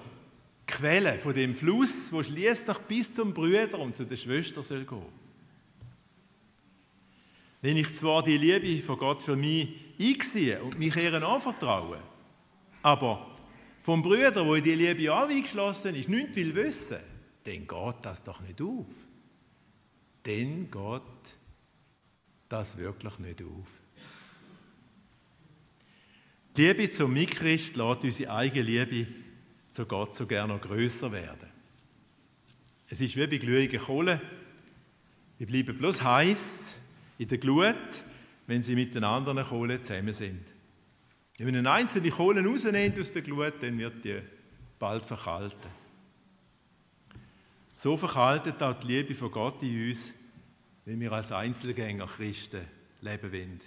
Quelle 0.68 1.14
von 1.14 1.34
dem 1.34 1.56
Fluss, 1.56 1.94
wo 2.12 2.22
schließlich 2.22 2.78
bis 2.80 3.14
zum 3.14 3.34
Brüder 3.34 3.80
und 3.80 3.96
zu 3.96 4.04
der 4.04 4.18
Schwester 4.18 4.62
soll 4.62 4.84
gehen. 4.84 5.26
wenn 7.62 7.78
ich 7.78 7.96
zwar 7.96 8.22
die 8.22 8.38
Liebe 8.38 8.84
von 8.84 8.98
Gott 8.98 9.24
für 9.24 9.38
mich 9.38 9.70
einsehe 9.98 10.62
und 10.62 10.78
mich 10.78 10.94
ihr 10.98 11.14
anvertraue, 11.14 12.00
aber 12.82 13.38
vom 13.82 14.02
Brüder, 14.02 14.46
wo 14.46 14.56
die 14.56 14.76
Liebe 14.76 15.14
auch 15.14 15.30
eingeschlossen 15.30 15.96
ist, 15.96 16.10
nichts 16.10 16.36
will 16.36 16.54
wissen, 16.54 17.00
dann 17.46 17.66
geht 17.66 17.96
das 18.02 18.24
doch 18.24 18.42
nicht 18.42 18.62
auf. 18.62 18.88
Dann 20.24 20.70
geht 20.70 21.38
das 22.50 22.78
wirklich 22.78 23.20
nicht 23.20 23.42
auf. 23.42 23.85
Die 26.56 26.62
Liebe 26.62 26.90
zum 26.90 27.12
Mitchrist 27.12 27.76
lässt 27.76 28.04
unsere 28.04 28.32
eigene 28.32 28.64
Liebe 28.64 29.08
zu 29.72 29.86
Gott 29.86 30.16
so 30.16 30.26
gerne 30.26 30.54
noch 30.54 30.62
grösser 30.62 31.12
werden. 31.12 31.50
Es 32.88 33.02
ist 33.02 33.18
wie 33.18 33.28
bei 33.28 33.38
glühenden 33.38 33.78
Kohlen. 33.78 34.22
Die 35.38 35.46
bleiben 35.46 35.78
bloß 35.78 36.02
heiß 36.02 36.62
in 37.18 37.28
der 37.28 37.40
Glut, 37.40 37.76
wenn 38.48 38.64
sie 38.64 38.74
mit 38.74 38.96
den 38.96 39.04
anderen 39.04 39.44
Kohlen 39.44 39.84
zusammen 39.84 40.14
sind. 40.14 40.46
Wenn 41.38 41.48
man 41.48 41.56
eine 41.58 41.72
einzelne 41.72 42.10
Kohle 42.10 42.46
rausnimmt 42.46 42.98
aus 43.02 43.12
der 43.12 43.22
Glut, 43.22 43.56
dann 43.62 43.78
wird 43.78 44.06
die 44.06 44.22
bald 44.80 45.06
verkalten. 45.06 45.70
So 47.76 47.98
verkaltet 47.98 48.64
auch 48.64 48.80
die 48.80 48.88
Liebe 48.88 49.14
von 49.14 49.30
Gott 49.30 49.62
in 49.62 49.90
uns, 49.90 50.14
wenn 50.86 51.02
wir 51.02 51.12
als 51.12 51.34
Einzelgänger 51.34 52.06
Christen 52.06 52.62
leben 53.02 53.30
wollen. 53.30 53.60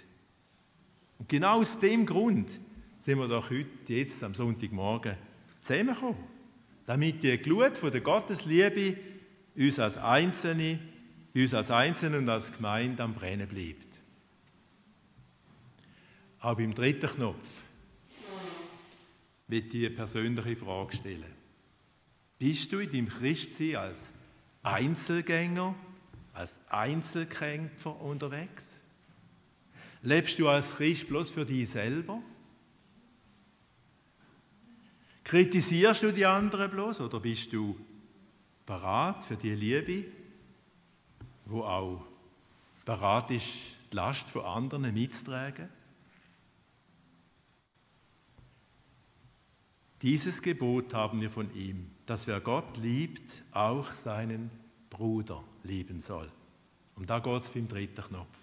Und 1.19 1.29
genau 1.29 1.59
aus 1.59 1.77
dem 1.77 2.07
Grund 2.07 2.49
sind 2.99 3.17
wir 3.17 3.27
doch 3.27 3.49
heute, 3.49 3.67
jetzt 3.87 4.23
am 4.23 4.35
Sonntagmorgen, 4.35 5.15
zusammengekommen. 5.61 6.17
Damit 6.85 7.23
die 7.23 7.37
Glut 7.37 7.77
von 7.77 7.91
der 7.91 8.01
Gottesliebe 8.01 8.97
uns 9.55 9.79
als 9.79 9.97
Einzelne, 9.97 10.79
uns 11.33 11.53
als 11.53 11.71
Einzelne 11.71 12.17
und 12.17 12.29
als 12.29 12.51
Gemeinde 12.51 13.03
am 13.03 13.13
Brennen 13.13 13.47
bleibt. 13.47 13.87
Aber 16.39 16.55
beim 16.55 16.73
dritten 16.73 17.07
Knopf 17.07 17.63
wird 19.47 19.73
die 19.73 19.89
persönliche 19.89 20.55
Frage 20.55 20.95
stellen. 20.95 21.39
Bist 22.37 22.71
du 22.71 22.79
in 22.79 22.91
deinem 22.91 23.09
Christsein 23.09 23.75
als 23.75 24.13
Einzelgänger, 24.63 25.75
als 26.33 26.59
Einzelkämpfer 26.69 27.99
unterwegs? 27.99 28.69
Lebst 30.01 30.39
du 30.39 30.47
als 30.47 30.75
Christ 30.75 31.09
bloß 31.09 31.31
für 31.31 31.45
dich 31.45 31.69
selber? 31.69 32.21
Kritisierst 35.29 36.01
du 36.01 36.11
die 36.11 36.25
anderen 36.25 36.71
bloß 36.71 37.01
oder 37.01 37.19
bist 37.19 37.53
du 37.53 37.79
bereit 38.65 39.23
für 39.23 39.35
die 39.35 39.53
Liebe, 39.53 40.05
wo 41.45 41.61
auch 41.61 42.03
bereit 42.83 43.29
ist, 43.29 43.53
die 43.91 43.95
Last 43.95 44.27
von 44.27 44.43
anderen 44.43 44.91
mitzutragen? 44.91 45.69
Dieses 50.01 50.41
Gebot 50.41 50.95
haben 50.95 51.21
wir 51.21 51.29
von 51.29 51.53
ihm, 51.53 51.91
dass 52.07 52.25
wer 52.25 52.39
Gott 52.39 52.77
liebt, 52.77 53.43
auch 53.51 53.91
seinen 53.91 54.49
Bruder 54.89 55.43
lieben 55.61 56.01
soll. 56.01 56.31
Und 56.95 57.07
da 57.07 57.19
geht 57.19 57.39
es 57.39 57.51
beim 57.51 57.67
dritten 57.67 58.01
Knopf. 58.01 58.39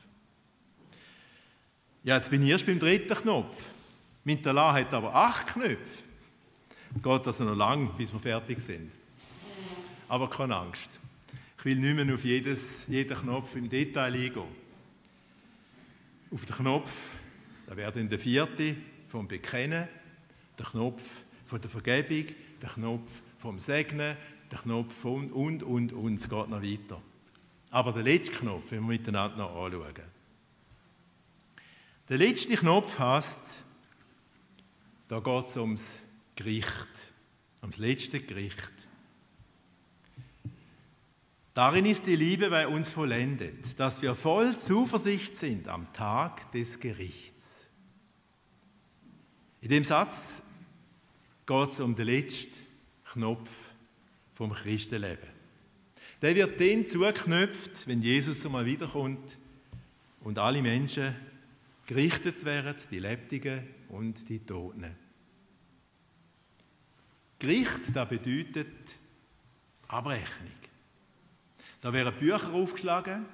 Ja, 2.05 2.15
jetzt 2.15 2.31
bin 2.31 2.43
ich 2.43 2.51
erst 2.51 2.67
beim 2.67 2.79
dritten 2.79 3.17
Knopf. 3.17 3.67
Mein 4.23 4.41
Talar 4.41 4.75
hat 4.75 4.95
aber 4.95 5.13
acht 5.13 5.49
Knöpfe. 5.49 6.06
Geht 7.03 7.27
also 7.27 7.45
noch 7.45 7.55
lang, 7.55 7.95
bis 7.97 8.13
wir 8.13 8.21
fertig 8.21 8.59
sind. 8.59 8.91
Aber 10.09 10.31
keine 10.31 10.57
Angst. 10.57 10.99
Ich 11.59 11.65
will 11.65 11.77
nicht 11.77 11.97
mehr 11.97 12.15
auf 12.15 12.25
jedes, 12.25 12.87
jeden 12.89 13.17
Knopf 13.17 13.55
im 13.57 13.69
Detail 13.69 14.15
eingehen. 14.15 14.45
Auf 16.31 16.47
den 16.47 16.57
Knopf, 16.57 16.91
da 17.67 17.77
wäre 17.77 17.93
dann 17.93 18.09
der 18.09 18.19
vierte 18.19 18.77
vom 19.09 19.29
Bekennen, 19.29 19.89
der 20.59 20.67
Knopf 20.67 21.11
von 21.45 21.61
der 21.61 21.71
Vergebung, 21.71 22.35
der 22.63 22.69
Knopf 22.71 23.23
vom 23.39 23.59
Segnen, 23.59 24.17
der 24.51 24.59
Knopf 24.59 24.95
von 24.95 25.31
und, 25.33 25.63
und, 25.63 25.93
und. 25.93 26.21
Es 26.21 26.29
geht 26.29 26.49
noch 26.49 26.63
weiter. 26.63 27.03
Aber 27.71 27.93
der 27.93 28.05
letzte 28.05 28.37
Knopf, 28.37 28.71
wenn 28.71 28.81
wir 28.81 28.89
miteinander 28.89 29.37
noch 29.37 29.65
anschauen. 29.65 29.95
Der 32.09 32.19
letzte 32.19 32.57
Knopf 32.57 32.99
heißt, 32.99 33.41
da 35.09 35.21
geht 35.21 35.45
es 35.45 35.57
ums 35.57 35.89
Gericht, 36.37 37.13
ums 37.63 37.79
letzte 37.79 38.21
Gericht. 38.21 38.73
Darin 41.55 41.87
ist 41.87 42.07
die 42.07 42.17
Liebe 42.17 42.51
bei 42.51 42.69
uns 42.69 42.91
vollendet, 42.91 43.81
dass 43.81 44.03
wir 44.03 44.15
voll 44.15 44.57
Zuversicht 44.59 45.37
sind 45.37 45.69
am 45.69 45.91
Tag 45.95 46.53
des 46.53 46.79
Gerichts. 46.79 47.67
In 49.63 49.71
dem 49.71 49.85
Satz 49.85 50.43
geht 51.47 51.69
es 51.69 51.81
um 51.81 51.97
den 51.97 52.07
letzten 52.07 52.55
Knopf 53.07 53.51
vom 54.35 54.53
Christenleben. 54.53 55.31
Der 56.21 56.35
wird 56.35 56.61
dann 56.61 56.87
zugeknöpft, 56.87 57.87
wenn 57.87 58.03
Jesus 58.03 58.45
einmal 58.45 58.67
wiederkommt 58.67 59.39
und 60.21 60.39
alle 60.39 60.61
Menschen 60.61 61.17
gerichtet 61.87 62.45
werden, 62.45 62.77
die 62.91 62.99
Lebendigen 62.99 63.67
und 63.89 64.29
die 64.29 64.41
Toten. 64.41 65.06
Gericht, 67.39 67.95
das 67.95 68.09
bedeutet 68.09 68.97
Abrechnung. 69.89 70.53
Da 71.81 71.93
werden 71.93 72.15
Bücher 72.17 72.53
aufgeschlagen. 72.53 73.27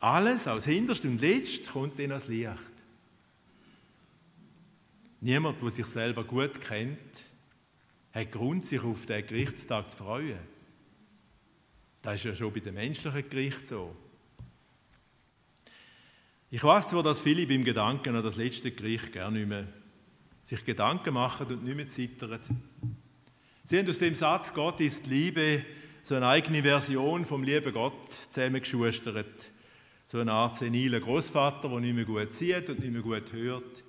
Alles 0.00 0.46
aus 0.46 0.64
Hinterst 0.64 1.04
und 1.04 1.20
Letzt 1.20 1.68
kommt 1.68 1.98
dann 1.98 2.10
ans 2.10 2.28
Licht. 2.28 2.50
Niemand, 5.20 5.62
der 5.62 5.70
sich 5.70 5.86
selber 5.86 6.24
gut 6.24 6.60
kennt, 6.60 7.24
hat 8.12 8.32
Grund, 8.32 8.66
sich 8.66 8.82
auf 8.82 9.06
den 9.06 9.26
Gerichtstag 9.26 9.90
zu 9.90 9.98
freuen. 9.98 10.38
Das 12.02 12.16
ist 12.16 12.24
ja 12.24 12.34
schon 12.34 12.52
bei 12.52 12.60
dem 12.60 12.74
menschlichen 12.74 13.28
Gericht 13.28 13.66
so. 13.66 13.96
Ich 16.50 16.62
weiß 16.62 16.90
zwar, 16.90 17.02
dass 17.02 17.22
viele 17.22 17.46
beim 17.46 17.64
Gedanken 17.64 18.14
an 18.14 18.22
das 18.22 18.36
letzte 18.36 18.70
Gericht 18.70 19.12
gerne 19.12 19.38
nicht 19.38 19.48
mehr 19.48 19.66
sich 20.46 20.64
Gedanken 20.64 21.12
machen 21.12 21.46
und 21.48 21.64
nicht 21.64 21.76
mehr 21.76 21.88
zittern. 21.88 22.40
Sie 23.64 23.78
haben 23.78 23.90
aus 23.90 23.98
dem 23.98 24.14
Satz, 24.14 24.54
Gott 24.54 24.80
ist 24.80 25.06
Liebe, 25.06 25.64
so 26.04 26.14
eine 26.14 26.28
eigene 26.28 26.62
Version 26.62 27.24
vom 27.24 27.42
lieben 27.42 27.72
Gott 27.72 28.12
zusammengeschustert. 28.30 29.50
So 30.06 30.20
eine 30.20 30.32
Art 30.32 30.56
seniler 30.56 31.00
Großvater, 31.00 31.68
der 31.68 31.80
nicht 31.80 31.94
mehr 31.94 32.04
gut 32.04 32.32
sieht 32.32 32.70
und 32.70 32.78
nicht 32.78 32.92
mehr 32.92 33.02
gut 33.02 33.32
hört 33.32 33.82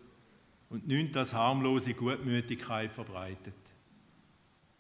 und 0.69 0.87
nicht 0.87 1.15
das 1.15 1.31
harmlose 1.31 1.93
Gutmütigkeit 1.93 2.91
verbreitet. 2.91 3.53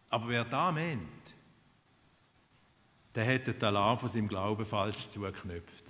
Aber 0.09 0.29
wer 0.29 0.45
da 0.45 0.71
meint, 0.71 1.35
der 3.13 3.23
hätte 3.23 3.53
den 3.53 3.65
Alarm 3.65 3.99
von 3.99 4.09
seinem 4.09 4.27
Glauben 4.27 4.65
falsch 4.65 5.09
zugeknüpft. 5.09 5.85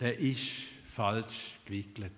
Der 0.00 0.18
ist 0.18 0.50
falsch 0.86 1.60
gewickelt. 1.64 2.12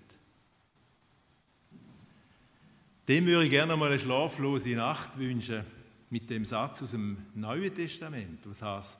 Dem 3.07 3.25
würde 3.27 3.45
ich 3.45 3.51
gerne 3.51 3.75
mal 3.75 3.89
eine 3.89 3.99
schlaflose 3.99 4.75
Nacht 4.75 5.17
wünschen 5.19 5.63
mit 6.09 6.29
dem 6.29 6.45
Satz 6.45 6.81
aus 6.81 6.91
dem 6.91 7.17
Neuen 7.35 7.73
Testament, 7.73 8.39
was 8.45 8.61
heißt, 8.61 8.99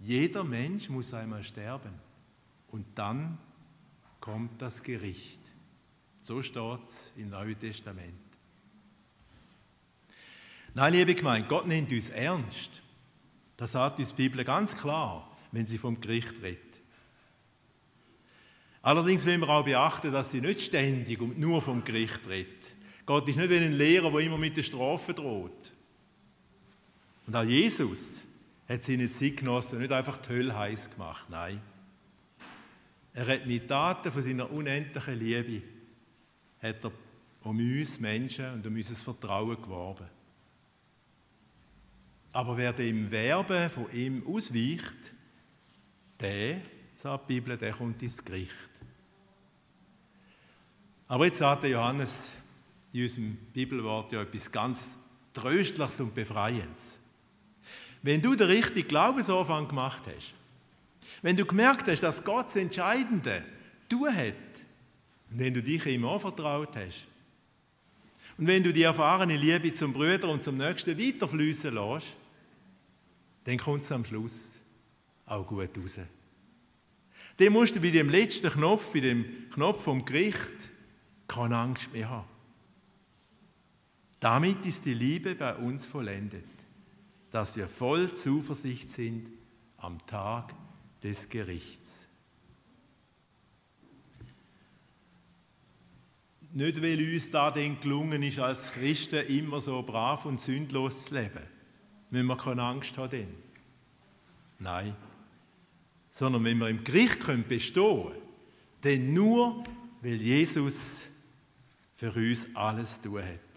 jeder 0.00 0.42
Mensch 0.42 0.88
muss 0.88 1.14
einmal 1.14 1.42
sterben 1.42 1.92
und 2.68 2.86
dann 2.96 3.38
kommt 4.20 4.60
das 4.60 4.82
Gericht. 4.82 5.40
So 6.22 6.42
steht 6.42 6.84
es 6.86 7.12
im 7.16 7.30
Neuen 7.30 7.58
Testament. 7.58 8.14
Nein, 10.74 10.92
liebe 10.92 11.14
Gemeinde, 11.14 11.48
Gott 11.48 11.66
nimmt 11.66 11.92
uns 11.92 12.10
ernst. 12.10 12.82
Das 13.56 13.72
sagt 13.72 13.98
uns 13.98 14.08
die 14.08 14.22
Bibel 14.22 14.44
ganz 14.44 14.76
klar, 14.76 15.30
wenn 15.52 15.66
sie 15.66 15.78
vom 15.78 16.00
Gericht 16.00 16.34
redet. 16.42 16.80
Allerdings 18.80 19.26
wollen 19.26 19.42
wir 19.42 19.48
auch 19.50 19.64
beachten, 19.64 20.10
dass 20.10 20.30
sie 20.30 20.40
nicht 20.40 20.60
ständig 20.60 21.20
und 21.20 21.38
nur 21.38 21.62
vom 21.62 21.84
Gericht 21.84 22.26
redet. 22.26 22.71
Gott 23.04 23.28
ist 23.28 23.36
nicht 23.36 23.50
wie 23.50 23.56
ein 23.56 23.72
Lehrer, 23.72 24.10
der 24.10 24.20
immer 24.20 24.38
mit 24.38 24.56
der 24.56 24.62
Strafe 24.62 25.12
droht. 25.12 25.72
Und 27.26 27.36
auch 27.36 27.44
Jesus 27.44 28.22
hat 28.68 28.82
seine 28.82 29.10
Zeitgenossen 29.10 29.78
nicht 29.78 29.92
einfach 29.92 30.16
die 30.18 30.30
Hölle 30.30 30.56
heiß 30.56 30.90
gemacht, 30.90 31.28
nein. 31.28 31.60
Er 33.14 33.26
hat 33.26 33.46
mit 33.46 33.68
Taten 33.68 34.10
von 34.10 34.22
seiner 34.22 34.50
unendlichen 34.50 35.18
Liebe 35.18 35.62
hat 36.62 36.84
er 36.84 36.92
um 37.42 37.58
uns 37.58 37.98
Menschen 37.98 38.52
und 38.54 38.66
um 38.66 38.74
unser 38.74 38.94
Vertrauen 38.94 39.60
geworben. 39.60 40.06
Aber 42.32 42.56
wer 42.56 42.72
dem 42.72 43.10
Werben 43.10 43.68
von 43.68 43.92
ihm 43.92 44.26
ausweicht, 44.26 45.12
der, 46.20 46.62
sagt 46.94 47.28
die 47.28 47.34
Bibel, 47.34 47.58
der 47.58 47.72
kommt 47.72 48.00
ins 48.00 48.24
Gericht. 48.24 48.52
Aber 51.08 51.26
jetzt 51.26 51.38
sagt 51.38 51.64
Johannes 51.64 52.28
in 52.92 53.02
unserem 53.02 53.36
Bibelwort 53.52 54.12
ja 54.12 54.22
etwas 54.22 54.50
ganz 54.50 54.86
Tröstliches 55.32 56.00
und 56.00 56.14
Befreiendes. 56.14 56.98
Wenn 58.02 58.20
du 58.20 58.34
den 58.34 58.48
richtigen 58.48 58.88
Glaubensanfang 58.88 59.68
gemacht 59.68 60.02
hast, 60.14 60.34
Wenn 61.22 61.36
du 61.36 61.46
gemerkt 61.46 61.88
hast, 61.88 62.02
dass 62.02 62.24
Gott 62.24 62.46
das 62.46 62.56
Entscheidende 62.56 63.44
du 63.88 64.06
hat, 64.06 64.34
und 65.30 65.38
wenn 65.38 65.54
du 65.54 65.62
dich 65.62 65.86
ihm 65.86 66.04
anvertraut 66.04 66.76
hast, 66.76 67.06
und 68.38 68.46
wenn 68.46 68.64
du 68.64 68.72
die 68.72 68.82
erfahrene 68.82 69.36
Liebe 69.36 69.72
zum 69.72 69.92
Brüder 69.92 70.28
und 70.28 70.42
zum 70.42 70.56
Nächsten 70.56 70.98
weiterfließen 70.98 71.72
lässt, 71.72 72.16
dann 73.44 73.56
kommt 73.58 73.82
es 73.82 73.92
am 73.92 74.04
Schluss 74.04 74.58
auch 75.26 75.46
gut 75.46 75.70
raus. 75.78 75.98
Dann 77.36 77.52
musst 77.52 77.76
du 77.76 77.80
bei 77.80 77.90
dem 77.90 78.08
letzten 78.08 78.50
Knopf, 78.50 78.92
bei 78.92 79.00
dem 79.00 79.48
Knopf 79.50 79.84
vom 79.84 80.04
Gericht, 80.04 80.72
keine 81.28 81.56
Angst 81.56 81.92
mehr 81.92 82.08
haben. 82.08 82.31
Damit 84.22 84.64
ist 84.66 84.84
die 84.84 84.94
Liebe 84.94 85.34
bei 85.34 85.52
uns 85.56 85.84
vollendet, 85.84 86.44
dass 87.32 87.56
wir 87.56 87.66
voll 87.66 88.12
Zuversicht 88.12 88.88
sind 88.88 89.28
am 89.78 89.98
Tag 90.06 90.54
des 91.02 91.28
Gerichts. 91.28 92.06
Nicht, 96.52 96.80
weil 96.80 97.14
uns 97.14 97.32
da 97.32 97.50
denn 97.50 97.80
gelungen 97.80 98.22
ist, 98.22 98.38
als 98.38 98.62
Christen 98.70 99.26
immer 99.26 99.60
so 99.60 99.82
brav 99.82 100.24
und 100.24 100.40
sündlos 100.40 101.06
zu 101.06 101.14
leben, 101.14 101.42
müssen 102.10 102.26
wir 102.28 102.36
keine 102.36 102.62
Angst 102.62 102.96
haben. 102.98 103.10
Denn. 103.10 103.34
Nein. 104.60 104.94
Sondern 106.12 106.44
wenn 106.44 106.58
wir 106.58 106.68
im 106.68 106.84
Gericht 106.84 107.18
können 107.18 107.44
bestehen 107.48 108.04
können, 108.04 108.22
dann 108.82 109.14
nur, 109.14 109.64
weil 110.00 110.22
Jesus 110.22 110.76
für 111.96 112.12
uns 112.12 112.46
alles 112.54 113.00
tun 113.00 113.20
hat. 113.20 113.51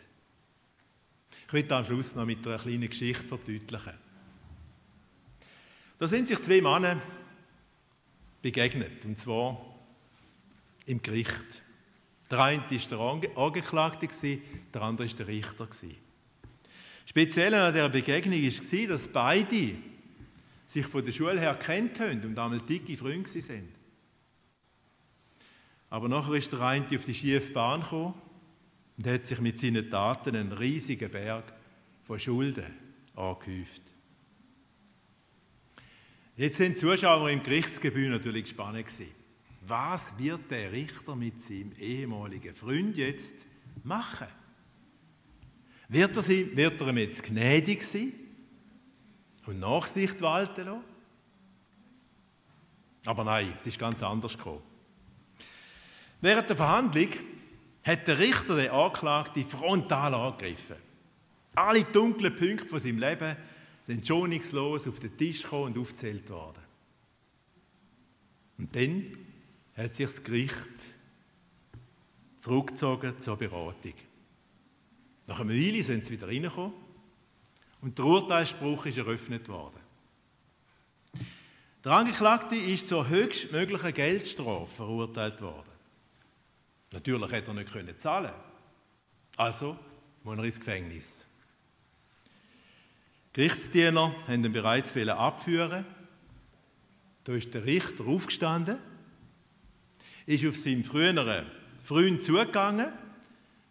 Ich 1.47 1.53
will 1.53 1.71
am 1.71 1.85
Schluss 1.85 2.15
noch 2.15 2.25
mit 2.25 2.45
einer 2.45 2.57
kleinen 2.57 2.89
Geschichte 2.89 3.23
verdeutlichen. 3.23 3.93
Da 5.99 6.07
sind 6.07 6.27
sich 6.27 6.41
zwei 6.41 6.59
Männer 6.59 7.01
begegnet, 8.41 9.05
und 9.05 9.17
zwar 9.17 9.59
im 10.85 11.01
Gericht. 11.01 11.61
Der 12.29 12.39
eine 12.39 12.63
war 12.69 13.19
der 13.19 13.37
Angeklagte, 13.37 14.07
der 14.73 14.81
andere 14.81 15.07
war 15.07 15.15
der 15.15 15.27
Richter. 15.27 15.67
Speziell 17.05 17.53
an 17.53 17.73
dieser 17.73 17.89
Begegnung 17.89 18.41
war, 18.41 18.87
dass 18.87 19.07
beide 19.07 19.75
sich 20.65 20.85
von 20.87 21.05
der 21.05 21.11
Schule 21.11 21.39
her 21.39 21.55
kennt 21.55 21.99
haben 21.99 22.23
und 22.23 22.39
einmal 22.39 22.59
dicke 22.59 22.97
Freunde 22.97 23.29
sind. 23.29 23.69
Aber 25.91 26.09
nachher 26.09 26.33
ist 26.33 26.51
der 26.51 26.61
eine 26.61 26.85
auf 26.85 27.05
die 27.05 27.13
schiefe 27.13 27.51
Bahn 27.51 27.81
gekommen 27.81 28.15
und 28.97 29.07
hat 29.07 29.25
sich 29.25 29.39
mit 29.41 29.59
seinen 29.59 29.89
Taten 29.89 30.35
einen 30.35 30.51
riesigen 30.51 31.09
Berg 31.11 31.53
von 32.03 32.19
Schulden 32.19 32.71
angehäuft. 33.15 33.81
Jetzt 36.37 36.57
sind 36.57 36.75
die 36.75 36.79
Zuschauer 36.79 37.29
im 37.29 37.43
Gerichtsgebühr 37.43 38.09
natürlich 38.09 38.43
gespannt. 38.43 38.85
Was 39.67 40.17
wird 40.17 40.51
der 40.51 40.71
Richter 40.71 41.15
mit 41.15 41.41
seinem 41.41 41.71
ehemaligen 41.79 42.53
Freund 42.53 42.97
jetzt 42.97 43.45
machen? 43.83 44.27
Wird 45.87 46.15
er, 46.15 46.21
sie, 46.21 46.55
wird 46.55 46.81
er 46.81 46.87
ihm 46.89 46.97
jetzt 46.97 47.23
gnädig 47.23 47.83
sein 47.83 48.13
und 49.45 49.59
Nachsicht 49.59 50.21
walten 50.21 50.65
lassen? 50.65 50.83
Aber 53.05 53.23
nein, 53.23 53.53
es 53.57 53.67
ist 53.67 53.79
ganz 53.79 54.01
anders 54.03 54.35
gekommen. 54.35 54.63
Während 56.21 56.49
der 56.49 56.55
Verhandlung 56.55 57.09
hat 57.85 58.07
der 58.07 58.17
Richter 58.17 58.55
den 58.55 58.71
Anklagten 58.71 59.47
frontal 59.47 60.13
angegriffen. 60.13 60.77
Alle 61.53 61.83
dunklen 61.83 62.35
Punkte 62.35 62.67
von 62.67 62.79
seinem 62.79 62.99
Leben 62.99 63.37
sind 63.85 64.05
schonungslos 64.05 64.87
auf 64.87 64.99
den 64.99 65.15
Tisch 65.15 65.43
gekommen 65.43 65.73
und 65.73 65.77
aufgezählt 65.77 66.29
worden. 66.29 66.63
Und 68.57 68.75
dann 68.75 69.17
hat 69.77 69.93
sich 69.93 70.05
das 70.07 70.23
Gericht 70.23 70.55
zurückgezogen 72.39 73.21
zur 73.21 73.37
Beratung. 73.37 73.93
Nach 75.27 75.39
einer 75.39 75.53
Weile 75.53 75.83
sind 75.83 76.05
sie 76.05 76.13
wieder 76.13 76.27
reingekommen 76.27 76.73
und 77.81 77.97
der 77.97 78.05
Urteilsspruch 78.05 78.85
ist 78.87 78.97
eröffnet 78.97 79.47
worden. 79.47 79.79
Der 81.83 81.91
Angeklagte 81.91 82.55
ist 82.55 82.89
zur 82.89 83.07
höchstmöglichen 83.07 83.93
Geldstrafe 83.93 84.75
verurteilt 84.75 85.39
worden. 85.41 85.74
Natürlich 86.91 87.31
hätte 87.31 87.51
er 87.51 87.55
nicht 87.55 87.71
können 87.71 87.97
zahlen. 87.97 88.33
Also 89.37 89.77
muss 90.23 90.37
er 90.37 90.43
ins 90.43 90.59
Gefängnis. 90.59 91.25
Die 93.35 93.41
Gerichtsdiener 93.41 94.15
haben 94.27 94.45
ihn 94.45 94.51
bereits 94.51 94.95
abführen. 94.95 95.85
Da 97.23 97.33
ist 97.33 97.53
der 97.53 97.65
Richter 97.65 98.05
aufgestanden 98.05 98.77
ist 100.25 100.45
auf 100.45 100.55
seinen 100.55 100.83
früheren 100.83 101.45
Freund 101.83 102.23
zugegangen 102.23 102.91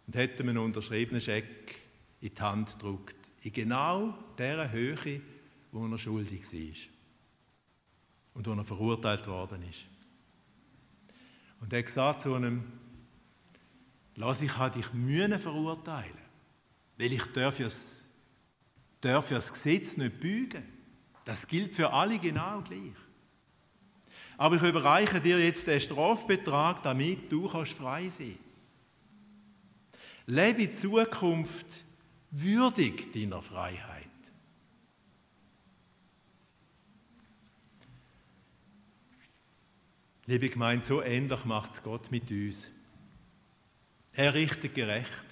und 0.07 0.15
hat 0.15 0.39
ihm 0.39 0.49
einen 0.49 0.57
unterschriebenen 0.59 1.21
Scheck 1.21 1.75
in 2.21 2.33
die 2.33 2.41
Hand 2.41 2.73
gedruckt. 2.73 3.15
In 3.41 3.53
genau 3.53 4.17
der 4.37 4.71
Höhe, 4.71 5.21
wo 5.71 5.85
er 5.85 5.97
schuldig 5.97 6.43
war. 6.53 6.75
Und 8.35 8.47
wo 8.47 8.53
er 8.53 8.65
verurteilt 8.65 9.27
worden 9.27 9.63
ist. 9.69 9.85
Und 11.59 11.71
er 11.73 11.79
hat 11.79 11.85
gesagt 11.85 12.21
zu 12.21 12.35
ihm, 12.35 12.63
lass 14.15 14.41
ich 14.41 14.53
dich 14.53 14.93
Mühen 14.93 15.37
verurteilen, 15.39 16.17
weil 16.97 17.13
ich 17.13 17.25
darf 17.33 17.59
ja 17.59 17.65
das, 17.65 18.05
darf 19.01 19.29
das 19.29 19.51
Gesetz 19.51 19.97
nicht 19.97 20.19
bügen. 20.19 20.63
Das 21.25 21.47
gilt 21.47 21.73
für 21.73 21.91
alle 21.91 22.19
genau 22.19 22.61
gleich. 22.61 22.93
Aber 24.37 24.55
ich 24.57 24.61
überreiche 24.61 25.19
dir 25.21 25.39
jetzt 25.39 25.65
den 25.65 25.79
Strafbetrag, 25.79 26.83
damit 26.83 27.31
du 27.31 27.47
kannst 27.47 27.73
frei 27.73 28.09
sein 28.09 28.37
Lebe 30.27 30.63
in 30.63 30.73
Zukunft 30.73 31.67
würdig 32.31 33.13
deiner 33.13 33.41
Freiheit. 33.41 34.05
Liebe 40.25 40.49
Gemeinde, 40.49 40.83
so 40.83 41.03
ähnlich 41.03 41.45
macht 41.45 41.73
es 41.73 41.83
Gott 41.83 42.09
mit 42.09 42.31
uns. 42.31 42.71
Er 44.15 44.33
richtet 44.33 44.73
gerecht. 44.73 45.25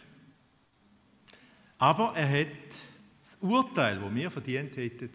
Aber 1.78 2.14
er 2.16 2.42
hat 2.42 2.48
das 3.22 3.38
Urteil, 3.40 4.00
das 4.00 4.16
wir 4.16 4.32
verdient 4.32 4.76
hätten, 4.78 5.10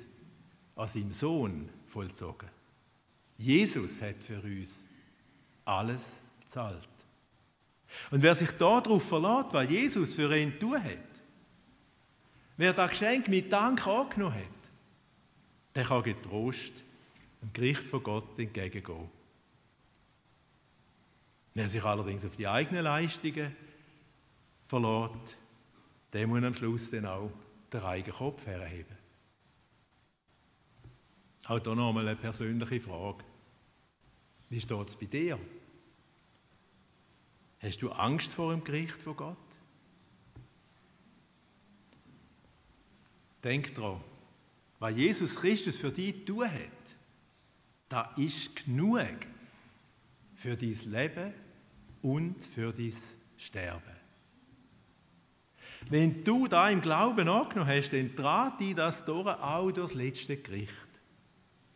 an 0.77 0.89
seinem 0.89 1.13
Sohn 1.13 1.69
vollzogen. 1.87 2.49
Jesus 3.37 4.03
hat 4.03 4.23
für 4.25 4.41
uns 4.41 4.85
alles 5.65 6.21
bezahlt. 6.41 6.89
Und 8.11 8.23
wer 8.23 8.35
sich 8.35 8.51
darauf 8.53 9.07
verlässt, 9.07 9.53
was 9.53 9.71
Jesus 9.71 10.15
für 10.15 10.37
ihn 10.37 10.59
tun 10.59 10.83
hat, 10.83 10.99
wer 12.57 12.73
das 12.73 12.91
Geschenk 12.91 13.29
mit 13.29 13.53
Dank 13.53 13.87
angenommen 13.87 14.35
hat, 14.35 14.43
der 15.75 15.85
kann 15.85 16.03
getrost 16.03 16.73
dem 17.41 17.53
Gericht 17.53 17.87
von 17.87 18.03
Gott 18.03 18.39
entgegengehen. 18.39 19.18
Wer 21.55 21.69
sich 21.69 21.85
allerdings 21.85 22.25
auf 22.25 22.37
die 22.37 22.47
eigenen 22.47 22.85
Leistungen 22.85 23.55
verlässt, 24.65 25.39
der 26.13 26.27
muss 26.27 26.43
am 26.43 26.55
Schluss 26.55 26.91
dann 26.91 27.07
auch 27.07 27.31
den 27.73 27.83
eigenen 27.83 28.17
Kopf 28.17 28.47
herheben. 28.47 28.97
Auch 31.47 31.61
hier 31.63 31.75
noch 31.75 31.89
einmal 31.89 32.07
eine 32.07 32.17
persönliche 32.17 32.81
Frage. 32.81 33.25
Wie 34.51 34.61
steht 34.61 34.89
es 34.89 34.97
bei 34.97 35.07
dir? 35.07 35.39
Hast 37.61 37.83
du 37.83 37.91
Angst 37.91 38.33
vor 38.33 38.53
dem 38.53 38.63
Gericht 38.63 39.03
von 39.03 39.17
Gott? 39.17 39.37
Denk 43.43 43.75
daran, 43.75 44.01
was 44.79 44.97
Jesus 44.97 45.35
Christus 45.35 45.77
für 45.77 45.91
dich 45.91 46.25
tun 46.25 46.51
hat, 46.51 46.97
da 47.89 48.13
ist 48.17 48.65
genug 48.65 49.17
für 50.39 50.57
dein 50.57 50.79
Leben 50.93 51.35
und 52.01 52.41
für 52.45 52.73
dein 52.73 52.95
Sterben. 53.37 53.99
Wenn 55.91 56.23
du 56.23 56.47
da 56.47 56.71
im 56.71 56.81
Glauben 56.81 57.29
angenommen 57.29 57.67
hast, 57.67 57.91
dann 57.91 58.15
trat 58.15 58.61
dich 58.61 58.75
das 58.75 59.05
durch 59.05 59.27
auch 59.27 59.71
durchs 59.73 59.95
letzte 59.95 60.37
Gericht. 60.37 60.73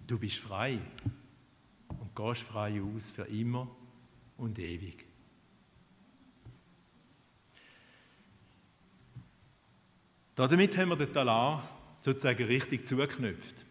Du 0.07 0.19
bist 0.19 0.37
frei 0.37 0.79
und 1.89 2.15
gehst 2.15 2.43
frei 2.43 2.81
aus 2.81 3.11
für 3.11 3.23
immer 3.23 3.69
und 4.37 4.59
ewig. 4.59 5.07
Damit 10.37 10.77
haben 10.77 10.91
wir 10.91 10.97
den 10.97 11.13
Talar 11.13 11.69
sozusagen 12.01 12.45
richtig 12.45 12.87
zugeknüpft. 12.87 13.65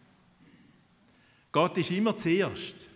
Gott 1.51 1.77
ist 1.77 1.91
immer 1.91 2.15
zuerst. 2.15 2.90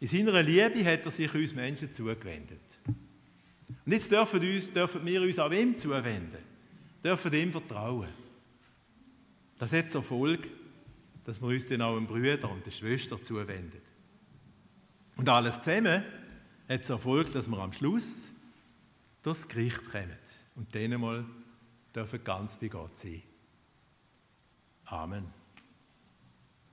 In 0.00 0.08
seiner 0.08 0.42
Liebe 0.42 0.84
hat 0.84 1.04
er 1.04 1.10
sich 1.10 1.34
uns 1.34 1.54
Menschen 1.54 1.92
zugewendet. 1.92 2.60
Und 2.86 3.92
jetzt 3.92 4.10
dürfen, 4.10 4.40
uns, 4.40 4.72
dürfen 4.72 5.04
wir 5.04 5.22
uns 5.22 5.38
auch 5.38 5.50
ihm 5.50 5.76
zuwenden, 5.76 6.42
dürfen 7.02 7.32
ihm 7.32 7.50
vertrauen. 7.50 8.08
Das 9.58 9.72
hat 9.72 9.90
zur 9.90 10.02
Folge, 10.02 10.48
dass 11.24 11.40
wir 11.40 11.48
uns 11.48 11.66
dann 11.66 11.82
auch 11.82 11.96
den 11.96 12.06
Brüdern 12.06 12.50
und 12.50 12.64
den 12.64 12.72
Schwestern 12.72 13.22
zuwenden. 13.22 13.80
Und 15.16 15.28
alles 15.28 15.60
zusammen 15.60 16.04
hat 16.68 16.84
zur 16.84 16.98
Folge, 16.98 17.30
dass 17.32 17.48
wir 17.48 17.58
am 17.58 17.72
Schluss 17.72 18.28
durchs 19.22 19.48
Gericht 19.48 19.84
kommen 19.90 20.16
und 20.54 20.72
dann 20.74 21.00
mal 21.00 21.24
dürfen 21.94 22.22
ganz 22.22 22.56
bei 22.56 22.68
Gott 22.68 22.96
sein. 22.96 23.22
Amen. 24.84 25.37